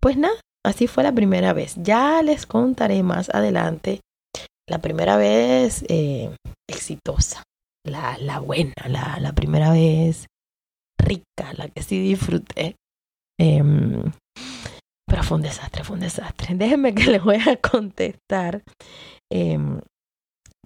pues 0.00 0.16
nada, 0.16 0.34
así 0.66 0.88
fue 0.88 1.04
la 1.04 1.12
primera 1.12 1.52
vez. 1.52 1.76
Ya 1.76 2.20
les 2.22 2.44
contaré 2.44 3.04
más 3.04 3.30
adelante 3.30 4.00
la 4.68 4.80
primera 4.80 5.16
vez 5.16 5.84
eh, 5.88 6.34
exitosa, 6.68 7.44
la, 7.86 8.18
la 8.18 8.40
buena, 8.40 8.74
la, 8.88 9.20
la, 9.20 9.32
primera 9.34 9.70
vez 9.70 10.26
rica, 11.00 11.52
la 11.56 11.68
que 11.68 11.84
sí 11.84 12.00
disfruté. 12.00 12.74
Em, 13.38 14.02
pero 15.06 15.22
fue 15.22 15.36
un 15.36 15.42
desastre, 15.42 15.84
fue 15.84 15.94
un 15.94 16.00
desastre. 16.00 16.54
Déjenme 16.56 16.92
que 16.92 17.04
les 17.04 17.22
voy 17.22 17.36
a 17.36 17.56
contestar. 17.56 18.64
Em, 19.32 19.80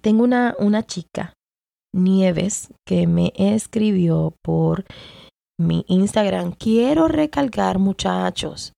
tengo 0.01 0.23
una, 0.23 0.55
una 0.57 0.81
chica 0.81 1.33
Nieves 1.93 2.73
que 2.85 3.07
me 3.07 3.31
escribió 3.35 4.33
por 4.43 4.85
mi 5.59 5.85
Instagram. 5.87 6.53
Quiero 6.53 7.07
recalcar 7.07 7.79
muchachos 7.79 8.73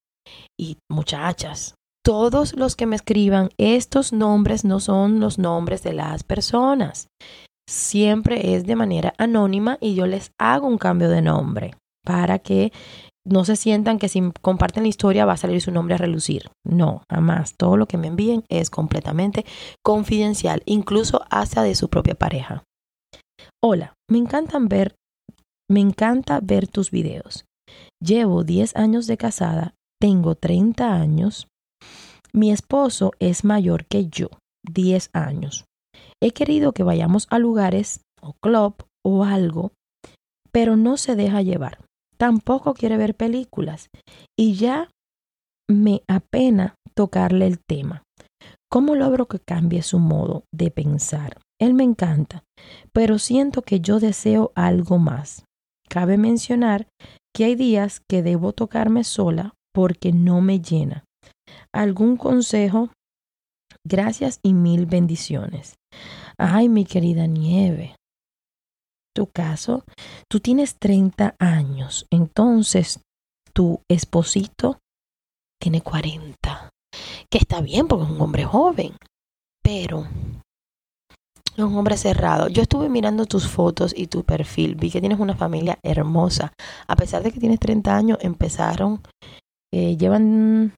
y 0.60 0.78
muchachas. 0.90 1.76
Todos 2.04 2.56
los 2.56 2.76
que 2.76 2.86
me 2.86 2.96
escriban, 2.96 3.50
estos 3.58 4.14
nombres 4.14 4.64
no 4.64 4.80
son 4.80 5.20
los 5.20 5.40
nombres 5.40 5.82
de 5.82 5.94
las 5.94 6.24
personas. 6.24 7.08
siempre 7.68 8.54
es 8.54 8.68
de 8.68 8.76
manera 8.76 9.16
anónima 9.18 9.80
y 9.82 9.96
yo 9.96 10.06
les 10.06 10.30
hago 10.40 10.68
un 10.68 10.78
cambio 10.78 11.10
de 11.10 11.24
nombre 11.24 11.74
para 12.06 12.38
que 12.38 12.72
no 13.26 13.44
se 13.44 13.56
sientan 13.56 13.98
que 13.98 14.08
si 14.08 14.22
comparten 14.42 14.84
la 14.84 14.90
historia 14.90 15.26
va 15.26 15.34
a 15.34 15.38
salir 15.38 15.62
su 15.62 15.72
nombre 15.72 15.96
a 15.96 15.98
relucir. 15.98 16.52
No, 16.64 17.02
jamás. 17.10 17.56
Todo 17.58 17.76
lo 17.76 17.88
que 17.88 17.98
me 17.98 18.06
envíen 18.06 18.44
es 18.50 18.70
completamente 18.70 19.46
confidencial, 19.84 20.62
incluso 20.66 21.26
hasta 21.32 21.64
de 21.64 21.74
su 21.74 21.90
propia 21.90 22.14
pareja. 22.14 22.64
Hola, 23.64 23.94
me 24.10 24.18
encantan 24.18 24.68
ver, 24.68 24.96
me 25.70 25.80
encanta 25.80 26.40
ver 26.42 26.68
tus 26.68 26.92
videos. 26.92 27.46
Llevo 28.02 28.44
10 28.44 28.76
años 28.76 29.08
de 29.08 29.18
casada, 29.18 29.74
tengo 30.00 30.36
30 30.36 30.94
años. 30.94 31.48
Mi 32.34 32.52
esposo 32.52 33.12
es 33.20 33.44
mayor 33.44 33.86
que 33.86 34.08
yo, 34.08 34.30
10 34.64 35.10
años. 35.14 35.66
He 36.22 36.32
querido 36.32 36.74
que 36.74 36.84
vayamos 36.84 37.28
a 37.30 37.40
lugares 37.40 38.02
o 38.22 38.34
club 38.42 38.76
o 39.04 39.24
algo, 39.24 39.72
pero 40.52 40.76
no 40.76 40.98
se 40.98 41.16
deja 41.16 41.42
llevar 41.42 41.80
tampoco 42.18 42.74
quiere 42.74 42.98
ver 42.98 43.16
películas 43.16 43.90
y 44.38 44.56
ya 44.56 44.90
me 45.70 46.02
apena 46.08 46.76
tocarle 46.94 47.48
el 47.48 47.60
tema. 47.60 48.04
¿Cómo 48.70 48.96
logro 48.96 49.28
que 49.28 49.40
cambie 49.40 49.82
su 49.82 50.00
modo 50.00 50.44
de 50.54 50.72
pensar? 50.72 51.38
Él 51.60 51.74
me 51.74 51.84
encanta, 51.84 52.44
pero 52.94 53.20
siento 53.20 53.62
que 53.62 53.80
yo 53.80 54.00
deseo 54.00 54.52
algo 54.56 54.98
más. 54.98 55.46
Cabe 55.90 56.18
mencionar 56.18 56.88
que 57.34 57.46
hay 57.46 57.56
días 57.56 58.02
que 58.10 58.24
debo 58.24 58.54
tocarme 58.54 59.04
sola 59.04 59.54
porque 59.74 60.12
no 60.12 60.42
me 60.42 60.60
llena. 60.60 61.06
¿Algún 61.74 62.18
consejo? 62.18 62.90
Gracias 63.86 64.40
y 64.42 64.54
mil 64.54 64.86
bendiciones. 64.86 65.76
Ay, 66.38 66.70
mi 66.70 66.86
querida 66.86 67.28
Nieve, 67.28 67.96
tu 69.16 69.28
caso, 69.28 69.86
tú 70.30 70.40
tienes 70.40 70.78
30 70.78 71.36
años, 71.40 72.06
entonces 72.12 73.00
tu 73.54 73.82
esposito 73.90 74.80
tiene 75.62 75.82
40, 75.82 76.70
que 77.32 77.38
está 77.38 77.62
bien 77.62 77.88
porque 77.88 78.06
es 78.06 78.12
un 78.12 78.22
hombre 78.22 78.44
joven, 78.44 78.98
pero 79.64 80.08
es 81.56 81.64
un 81.64 81.78
hombre 81.78 81.98
cerrado. 81.98 82.48
Yo 82.50 82.62
estuve 82.62 82.90
mirando 82.90 83.26
tus 83.26 83.48
fotos 83.48 83.94
y 83.96 84.08
tu 84.08 84.24
perfil, 84.24 84.76
vi 84.76 84.92
que 84.92 85.00
tienes 85.00 85.20
una 85.20 85.36
familia 85.36 85.80
hermosa. 85.84 86.54
A 86.88 86.96
pesar 86.96 87.24
de 87.24 87.32
que 87.32 87.40
tienes 87.40 87.60
30 87.60 87.96
años, 87.96 88.18
empezaron, 88.22 89.02
eh, 89.74 89.98
llevan 89.98 90.74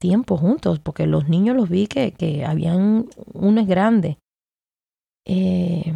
tiempo 0.00 0.36
juntos, 0.36 0.80
porque 0.80 1.06
los 1.06 1.28
niños 1.28 1.56
los 1.56 1.68
vi 1.68 1.86
que, 1.86 2.12
que 2.12 2.44
habían, 2.44 3.08
uno 3.32 3.60
es 3.60 3.66
grande. 3.66 4.18
Eh, 5.26 5.92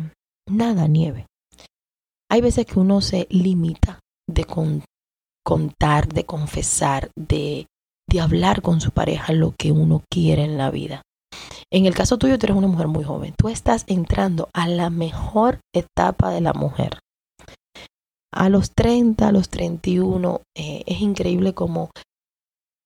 nada, 0.48 0.88
nieve. 0.88 1.26
Hay 2.30 2.40
veces 2.40 2.66
que 2.66 2.78
uno 2.78 3.00
se 3.00 3.26
limita 3.30 4.00
de 4.26 4.44
contar, 5.44 6.08
de 6.08 6.24
confesar, 6.24 7.10
de, 7.14 7.66
de 8.08 8.20
hablar 8.20 8.62
con 8.62 8.80
su 8.80 8.90
pareja 8.90 9.32
lo 9.32 9.54
que 9.58 9.72
uno 9.72 10.02
quiere 10.10 10.44
en 10.44 10.56
la 10.56 10.70
vida. 10.70 11.02
En 11.72 11.87
el 11.87 11.94
caso 11.94 12.18
tuyo, 12.18 12.38
tú 12.38 12.44
eres 12.44 12.56
una 12.56 12.66
mujer 12.66 12.87
muy 12.87 13.02
joven. 13.02 13.35
Tú 13.38 13.48
estás 13.48 13.85
entrando 13.87 14.50
a 14.52 14.68
la 14.68 14.90
mejor 14.90 15.61
etapa 15.74 16.30
de 16.30 16.42
la 16.42 16.52
mujer. 16.52 16.98
A 18.30 18.50
los 18.50 18.72
30, 18.72 19.26
a 19.26 19.32
los 19.32 19.48
31, 19.48 20.42
eh, 20.54 20.82
es 20.87 21.00
increíble 21.00 21.54
cómo 21.54 21.90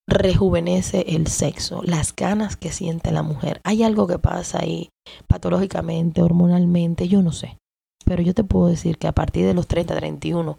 rejuvenece 0.08 1.04
el 1.08 1.26
sexo, 1.26 1.82
las 1.82 2.14
ganas 2.14 2.56
que 2.56 2.70
siente 2.70 3.10
la 3.10 3.24
mujer. 3.24 3.60
Hay 3.64 3.82
algo 3.82 4.06
que 4.06 4.20
pasa 4.20 4.60
ahí 4.60 4.90
patológicamente, 5.26 6.22
hormonalmente, 6.22 7.08
yo 7.08 7.22
no 7.22 7.32
sé. 7.32 7.58
Pero 8.04 8.22
yo 8.22 8.34
te 8.34 8.44
puedo 8.44 8.68
decir 8.68 8.98
que 8.98 9.08
a 9.08 9.12
partir 9.12 9.46
de 9.46 9.54
los 9.54 9.66
30, 9.66 9.96
31, 9.96 10.58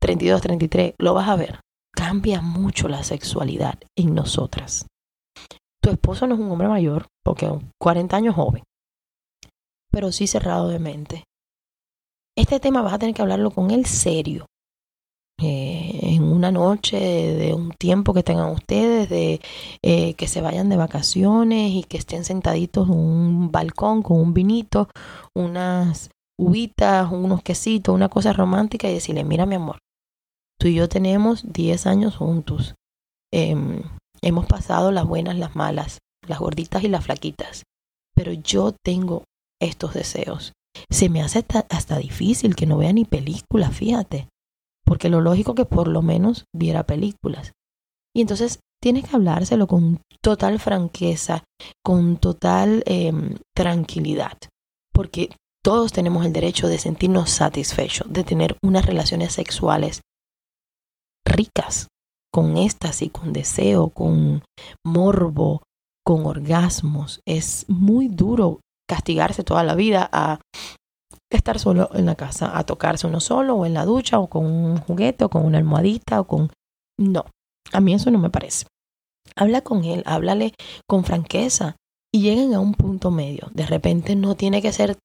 32, 0.00 0.42
33, 0.42 0.94
lo 0.98 1.14
vas 1.14 1.28
a 1.28 1.36
ver. 1.36 1.60
Cambia 1.94 2.40
mucho 2.40 2.88
la 2.88 3.04
sexualidad 3.04 3.78
en 3.96 4.16
nosotras. 4.16 4.86
Tu 5.82 5.90
esposo 5.90 6.26
no 6.26 6.34
es 6.34 6.40
un 6.40 6.50
hombre 6.50 6.68
mayor, 6.68 7.08
porque 7.24 7.46
es 7.46 7.52
40 7.80 8.16
años 8.16 8.36
joven, 8.36 8.62
pero 9.90 10.12
sí 10.12 10.28
cerrado 10.28 10.68
de 10.68 10.78
mente. 10.78 11.24
Este 12.36 12.60
tema 12.60 12.82
vas 12.82 12.94
a 12.94 12.98
tener 12.98 13.14
que 13.14 13.22
hablarlo 13.22 13.50
con 13.50 13.70
él 13.70 13.84
serio. 13.86 14.46
Eh, 15.40 15.98
en 16.02 16.22
una 16.22 16.52
noche 16.52 16.98
de 16.98 17.52
un 17.52 17.72
tiempo 17.72 18.14
que 18.14 18.22
tengan 18.22 18.50
ustedes, 18.50 19.08
de 19.08 19.40
eh, 19.82 20.14
que 20.14 20.28
se 20.28 20.40
vayan 20.40 20.68
de 20.68 20.76
vacaciones 20.76 21.72
y 21.72 21.82
que 21.82 21.96
estén 21.96 22.24
sentaditos 22.24 22.88
en 22.88 22.94
un 22.94 23.50
balcón 23.50 24.02
con 24.02 24.20
un 24.20 24.34
vinito, 24.34 24.88
unas 25.34 26.10
uvitas, 26.38 27.10
unos 27.10 27.42
quesitos, 27.42 27.92
una 27.92 28.08
cosa 28.08 28.32
romántica 28.32 28.88
y 28.88 28.94
decirle, 28.94 29.24
mira 29.24 29.44
mi 29.46 29.56
amor, 29.56 29.78
tú 30.60 30.68
y 30.68 30.74
yo 30.74 30.88
tenemos 30.88 31.52
10 31.52 31.86
años 31.86 32.16
juntos. 32.16 32.76
Em, 33.32 33.82
hemos 34.22 34.46
pasado 34.46 34.92
las 34.92 35.04
buenas, 35.04 35.36
las 35.36 35.56
malas, 35.56 35.98
las 36.26 36.38
gorditas 36.38 36.82
y 36.84 36.88
las 36.88 37.04
flaquitas, 37.04 37.64
pero 38.14 38.32
yo 38.32 38.72
tengo 38.84 39.24
estos 39.60 39.94
deseos. 39.94 40.52
Se 40.90 41.08
me 41.08 41.22
hace 41.22 41.44
hasta, 41.70 41.98
difícil 41.98 42.56
que 42.56 42.66
no 42.66 42.78
vea 42.78 42.92
ni 42.92 43.04
películas, 43.04 43.76
fíjate, 43.76 44.28
porque 44.84 45.08
lo 45.08 45.20
lógico 45.20 45.54
que 45.54 45.64
por 45.64 45.88
lo 45.88 46.02
menos 46.02 46.44
viera 46.54 46.84
películas. 46.84 47.52
Y 48.14 48.20
entonces 48.20 48.60
tienes 48.80 49.08
que 49.08 49.16
hablárselo 49.16 49.66
con 49.66 50.00
total 50.22 50.58
franqueza, 50.58 51.44
con 51.84 52.16
total 52.16 52.82
em, 52.86 53.36
tranquilidad, 53.54 54.38
porque 54.92 55.30
todos 55.62 55.92
tenemos 55.92 56.26
el 56.26 56.32
derecho 56.32 56.68
de 56.68 56.78
sentirnos 56.78 57.30
satisfechos, 57.30 58.12
de 58.12 58.24
tener 58.24 58.56
unas 58.62 58.84
relaciones 58.84 59.32
sexuales 59.32 60.00
ricas, 61.24 61.88
con 62.32 62.56
éxtasis, 62.56 63.10
con 63.10 63.32
deseo, 63.32 63.90
con 63.90 64.42
morbo, 64.84 65.62
con 66.04 66.26
orgasmos. 66.26 67.20
Es 67.26 67.66
muy 67.68 68.08
duro 68.08 68.60
castigarse 68.88 69.44
toda 69.44 69.62
la 69.62 69.74
vida 69.74 70.08
a 70.12 70.40
estar 71.30 71.58
solo 71.58 71.88
en 71.94 72.06
la 72.06 72.14
casa, 72.14 72.56
a 72.56 72.64
tocarse 72.64 73.06
uno 73.06 73.20
solo 73.20 73.54
o 73.54 73.66
en 73.66 73.74
la 73.74 73.84
ducha 73.84 74.18
o 74.18 74.28
con 74.28 74.46
un 74.46 74.78
juguete 74.78 75.24
o 75.24 75.28
con 75.28 75.44
una 75.44 75.58
almohadita 75.58 76.20
o 76.20 76.26
con... 76.26 76.50
No, 76.98 77.24
a 77.72 77.80
mí 77.80 77.94
eso 77.94 78.10
no 78.10 78.18
me 78.18 78.30
parece. 78.30 78.66
Habla 79.36 79.62
con 79.62 79.84
él, 79.84 80.02
háblale 80.06 80.52
con 80.86 81.04
franqueza 81.04 81.76
y 82.12 82.22
lleguen 82.22 82.54
a 82.54 82.60
un 82.60 82.74
punto 82.74 83.10
medio. 83.10 83.48
De 83.52 83.66
repente 83.66 84.14
no 84.14 84.34
tiene 84.34 84.60
que 84.60 84.72
ser 84.72 84.98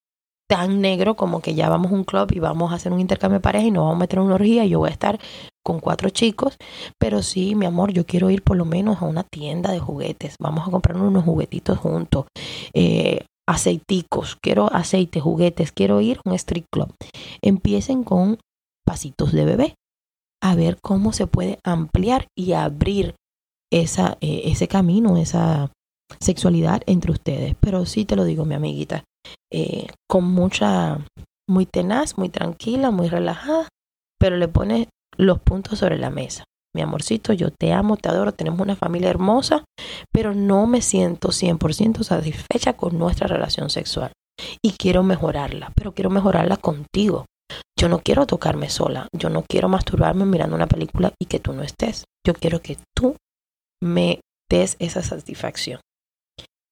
tan 0.50 0.82
negro 0.82 1.16
como 1.16 1.42
que 1.42 1.56
ya 1.56 1.70
vamos 1.70 1.92
a 1.92 1.96
un 1.96 2.04
club 2.04 2.32
y 2.32 2.40
vamos 2.40 2.72
a 2.72 2.76
hacer 2.76 2.92
un 2.92 3.00
intercambio 3.00 3.40
de 3.40 3.44
pareja 3.44 3.68
y 3.68 3.72
nos 3.72 3.84
vamos 3.84 3.96
a 3.96 4.00
meter 4.00 4.20
en 4.20 4.26
una 4.26 4.36
orgía 4.36 4.66
y 4.66 4.70
yo 4.70 4.80
voy 4.80 4.90
a 4.90 4.94
estar 4.94 5.20
con 5.68 5.82
cuatro 5.82 6.10
chicos, 6.10 6.56
pero 6.98 7.22
sí, 7.22 7.54
mi 7.54 7.66
amor, 7.66 7.92
yo 7.92 8.06
quiero 8.06 8.30
ir 8.30 8.42
por 8.42 8.56
lo 8.56 8.64
menos 8.64 9.02
a 9.02 9.06
una 9.06 9.24
tienda 9.24 9.70
de 9.74 9.82
juguetes, 9.82 10.36
vamos 10.40 10.66
a 10.66 10.72
comprar 10.72 10.96
unos 10.96 11.26
juguetitos 11.26 11.78
juntos, 11.78 12.28
eh, 12.74 13.26
aceiticos, 13.46 14.38
quiero 14.42 14.72
aceite, 14.74 15.20
juguetes, 15.20 15.74
quiero 15.74 16.00
ir 16.00 16.20
a 16.24 16.30
un 16.30 16.36
street 16.36 16.68
club. 16.72 16.94
Empiecen 17.42 18.06
con 18.06 18.40
pasitos 18.86 19.34
de 19.34 19.44
bebé, 19.44 19.76
a 20.42 20.56
ver 20.56 20.78
cómo 20.82 21.12
se 21.12 21.28
puede 21.28 21.60
ampliar 21.66 22.28
y 22.34 22.54
abrir 22.54 23.16
esa, 23.70 24.18
eh, 24.22 24.44
ese 24.46 24.70
camino, 24.70 25.18
esa 25.18 25.74
sexualidad 26.22 26.82
entre 26.86 27.12
ustedes. 27.12 27.58
Pero 27.60 27.86
sí 27.86 28.06
te 28.06 28.16
lo 28.16 28.24
digo, 28.24 28.46
mi 28.46 28.56
amiguita, 28.56 29.04
eh, 29.52 29.88
con 30.10 30.24
mucha, 30.32 31.06
muy 31.46 31.66
tenaz, 31.66 32.18
muy 32.18 32.30
tranquila, 32.30 32.90
muy 32.90 33.10
relajada, 33.10 33.68
pero 34.18 34.38
le 34.38 34.48
pone 34.48 34.88
los 35.18 35.40
puntos 35.40 35.80
sobre 35.80 35.98
la 35.98 36.10
mesa. 36.10 36.44
Mi 36.76 36.82
amorcito, 36.82 37.34
yo 37.34 37.50
te 37.52 37.74
amo, 37.74 37.98
te 37.98 38.10
adoro, 38.10 38.34
tenemos 38.34 38.60
una 38.60 38.76
familia 38.76 39.10
hermosa, 39.10 39.64
pero 40.14 40.36
no 40.36 40.68
me 40.68 40.82
siento 40.82 41.30
100% 41.30 42.04
satisfecha 42.04 42.74
con 42.74 43.00
nuestra 43.00 43.28
relación 43.28 43.70
sexual. 43.70 44.12
Y 44.62 44.74
quiero 44.74 45.02
mejorarla, 45.02 45.72
pero 45.76 45.94
quiero 45.94 46.10
mejorarla 46.10 46.58
contigo. 46.58 47.26
Yo 47.80 47.90
no 47.90 48.00
quiero 48.00 48.28
tocarme 48.28 48.70
sola, 48.70 49.08
yo 49.12 49.30
no 49.30 49.44
quiero 49.48 49.70
masturbarme 49.70 50.26
mirando 50.26 50.56
una 50.56 50.68
película 50.68 51.14
y 51.20 51.26
que 51.26 51.40
tú 51.40 51.54
no 51.54 51.64
estés. 51.64 52.06
Yo 52.26 52.34
quiero 52.34 52.62
que 52.62 52.78
tú 52.96 53.16
me 53.82 54.20
des 54.50 54.76
esa 54.80 55.02
satisfacción. 55.02 55.80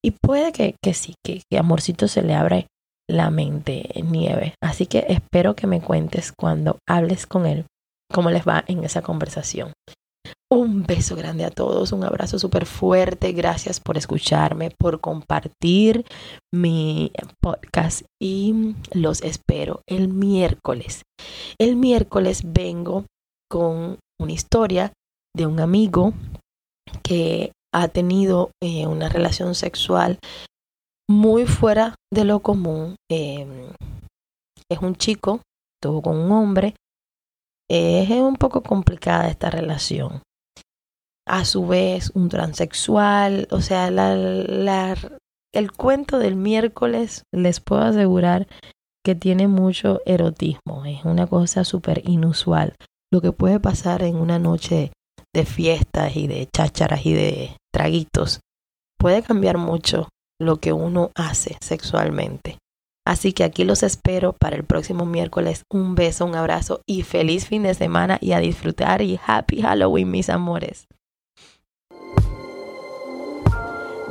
Y 0.03 0.12
puede 0.12 0.51
que, 0.51 0.75
sí, 0.93 1.15
que, 1.25 1.41
que, 1.49 1.58
amorcito 1.58 2.08
se 2.08 2.21
le 2.21 2.36
abra 2.36 2.65
la 3.10 3.31
mente 3.31 3.89
nieve. 4.03 4.53
Así 4.62 4.86
que 4.86 5.05
espero 5.10 5.55
que 5.55 5.65
me 5.65 5.81
cuentes 5.81 6.31
cuando 6.31 6.77
hables 6.88 7.25
con 7.25 7.47
él 7.47 7.65
cómo 8.12 8.32
les 8.32 8.48
va 8.48 8.63
en 8.68 8.84
esa 8.84 9.02
conversación. 9.02 9.74
Un 10.52 10.84
beso 10.84 11.15
grande 11.15 11.44
a 11.44 11.50
todos, 11.50 11.91
un 11.91 12.04
abrazo 12.04 12.38
súper 12.38 12.65
fuerte. 12.65 13.32
Gracias 13.32 13.80
por 13.80 13.98
escucharme, 13.98 14.72
por 14.78 15.02
compartir 15.02 16.06
mi 16.54 17.12
podcast 17.41 18.04
y 18.22 18.76
los 18.94 19.22
espero 19.24 19.82
el 19.88 20.08
miércoles. 20.08 21.02
El 21.60 21.76
miércoles 21.76 22.41
vengo 22.46 23.06
con 23.50 23.98
una 24.20 24.32
historia 24.32 24.94
de 25.36 25.46
un 25.46 25.60
amigo 25.60 26.13
que 27.04 27.52
ha 27.74 27.88
tenido 27.88 28.52
eh, 28.62 28.88
una 28.88 29.10
relación 29.10 29.56
sexual 29.56 30.20
muy 31.10 31.46
fuera 31.46 31.96
de 32.13 32.24
lo 32.24 32.39
común. 32.41 32.96
Em, 33.10 33.70
es 34.70 34.80
un 34.80 34.96
chico, 34.96 35.41
estuvo 35.78 36.02
con 36.02 36.18
un 36.18 36.32
hombre. 36.32 36.76
Es 37.69 38.10
un 38.12 38.36
poco 38.36 38.62
complicada 38.62 39.28
esta 39.28 39.49
relación. 39.49 40.21
A 41.28 41.45
su 41.45 41.65
vez, 41.65 42.12
un 42.13 42.30
transexual, 42.30 43.47
o 43.49 43.62
sea, 43.62 43.88
el 43.88 45.71
cuento 45.71 46.19
del 46.19 46.36
miércoles, 46.36 47.23
les 47.34 47.60
puedo 47.60 47.82
asegurar 47.82 48.47
que 49.04 49.15
tiene 49.15 49.47
mucho 49.47 50.01
erotismo. 50.06 50.86
Es 50.86 51.04
una 51.06 51.28
cosa 51.28 51.63
súper 51.63 52.08
inusual. 52.08 52.75
Lo 53.12 53.21
que 53.21 53.32
puede 53.32 53.60
pasar 53.60 54.04
en 54.04 54.17
una 54.17 54.38
noche 54.38 54.91
de 55.34 55.45
fiestas 55.45 56.15
y 56.15 56.28
de 56.28 56.47
chácharas 56.56 57.06
y 57.06 57.13
de 57.13 57.58
traguitos 57.73 58.39
puede 58.97 59.21
cambiar 59.23 59.58
mucho 59.58 60.10
lo 60.39 60.58
que 60.58 60.73
uno 60.73 61.12
hace 61.15 61.58
sexualmente. 61.62 62.58
Así 63.06 63.34
que 63.34 63.44
aquí 63.44 63.63
los 63.63 63.84
espero 63.84 64.34
para 64.34 64.56
el 64.56 64.63
próximo 64.63 65.06
miércoles. 65.06 65.63
Un 65.70 65.94
beso, 65.94 66.26
un 66.26 66.36
abrazo 66.36 66.82
y 66.88 67.04
feliz 67.04 67.46
fin 67.48 67.63
de 67.63 67.76
semana 67.76 68.18
y 68.20 68.32
a 68.32 68.39
disfrutar 68.39 69.02
y 69.02 69.20
happy 69.26 69.62
Halloween, 69.62 70.10
mis 70.10 70.30
amores. 70.30 70.88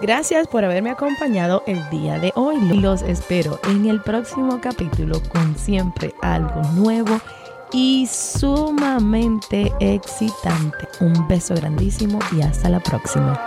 Gracias 0.00 0.48
por 0.48 0.64
haberme 0.64 0.90
acompañado 0.90 1.62
el 1.66 1.88
día 1.88 2.18
de 2.18 2.30
hoy. 2.34 2.60
Los 2.78 3.02
espero 3.02 3.58
en 3.68 3.86
el 3.86 4.00
próximo 4.02 4.60
capítulo 4.60 5.20
con 5.32 5.56
siempre 5.56 6.14
algo 6.20 6.62
nuevo 6.74 7.20
y 7.72 8.06
sumamente 8.06 9.72
excitante. 9.80 10.88
Un 11.00 11.26
beso 11.26 11.54
grandísimo 11.54 12.18
y 12.32 12.42
hasta 12.42 12.68
la 12.68 12.80
próxima. 12.80 13.40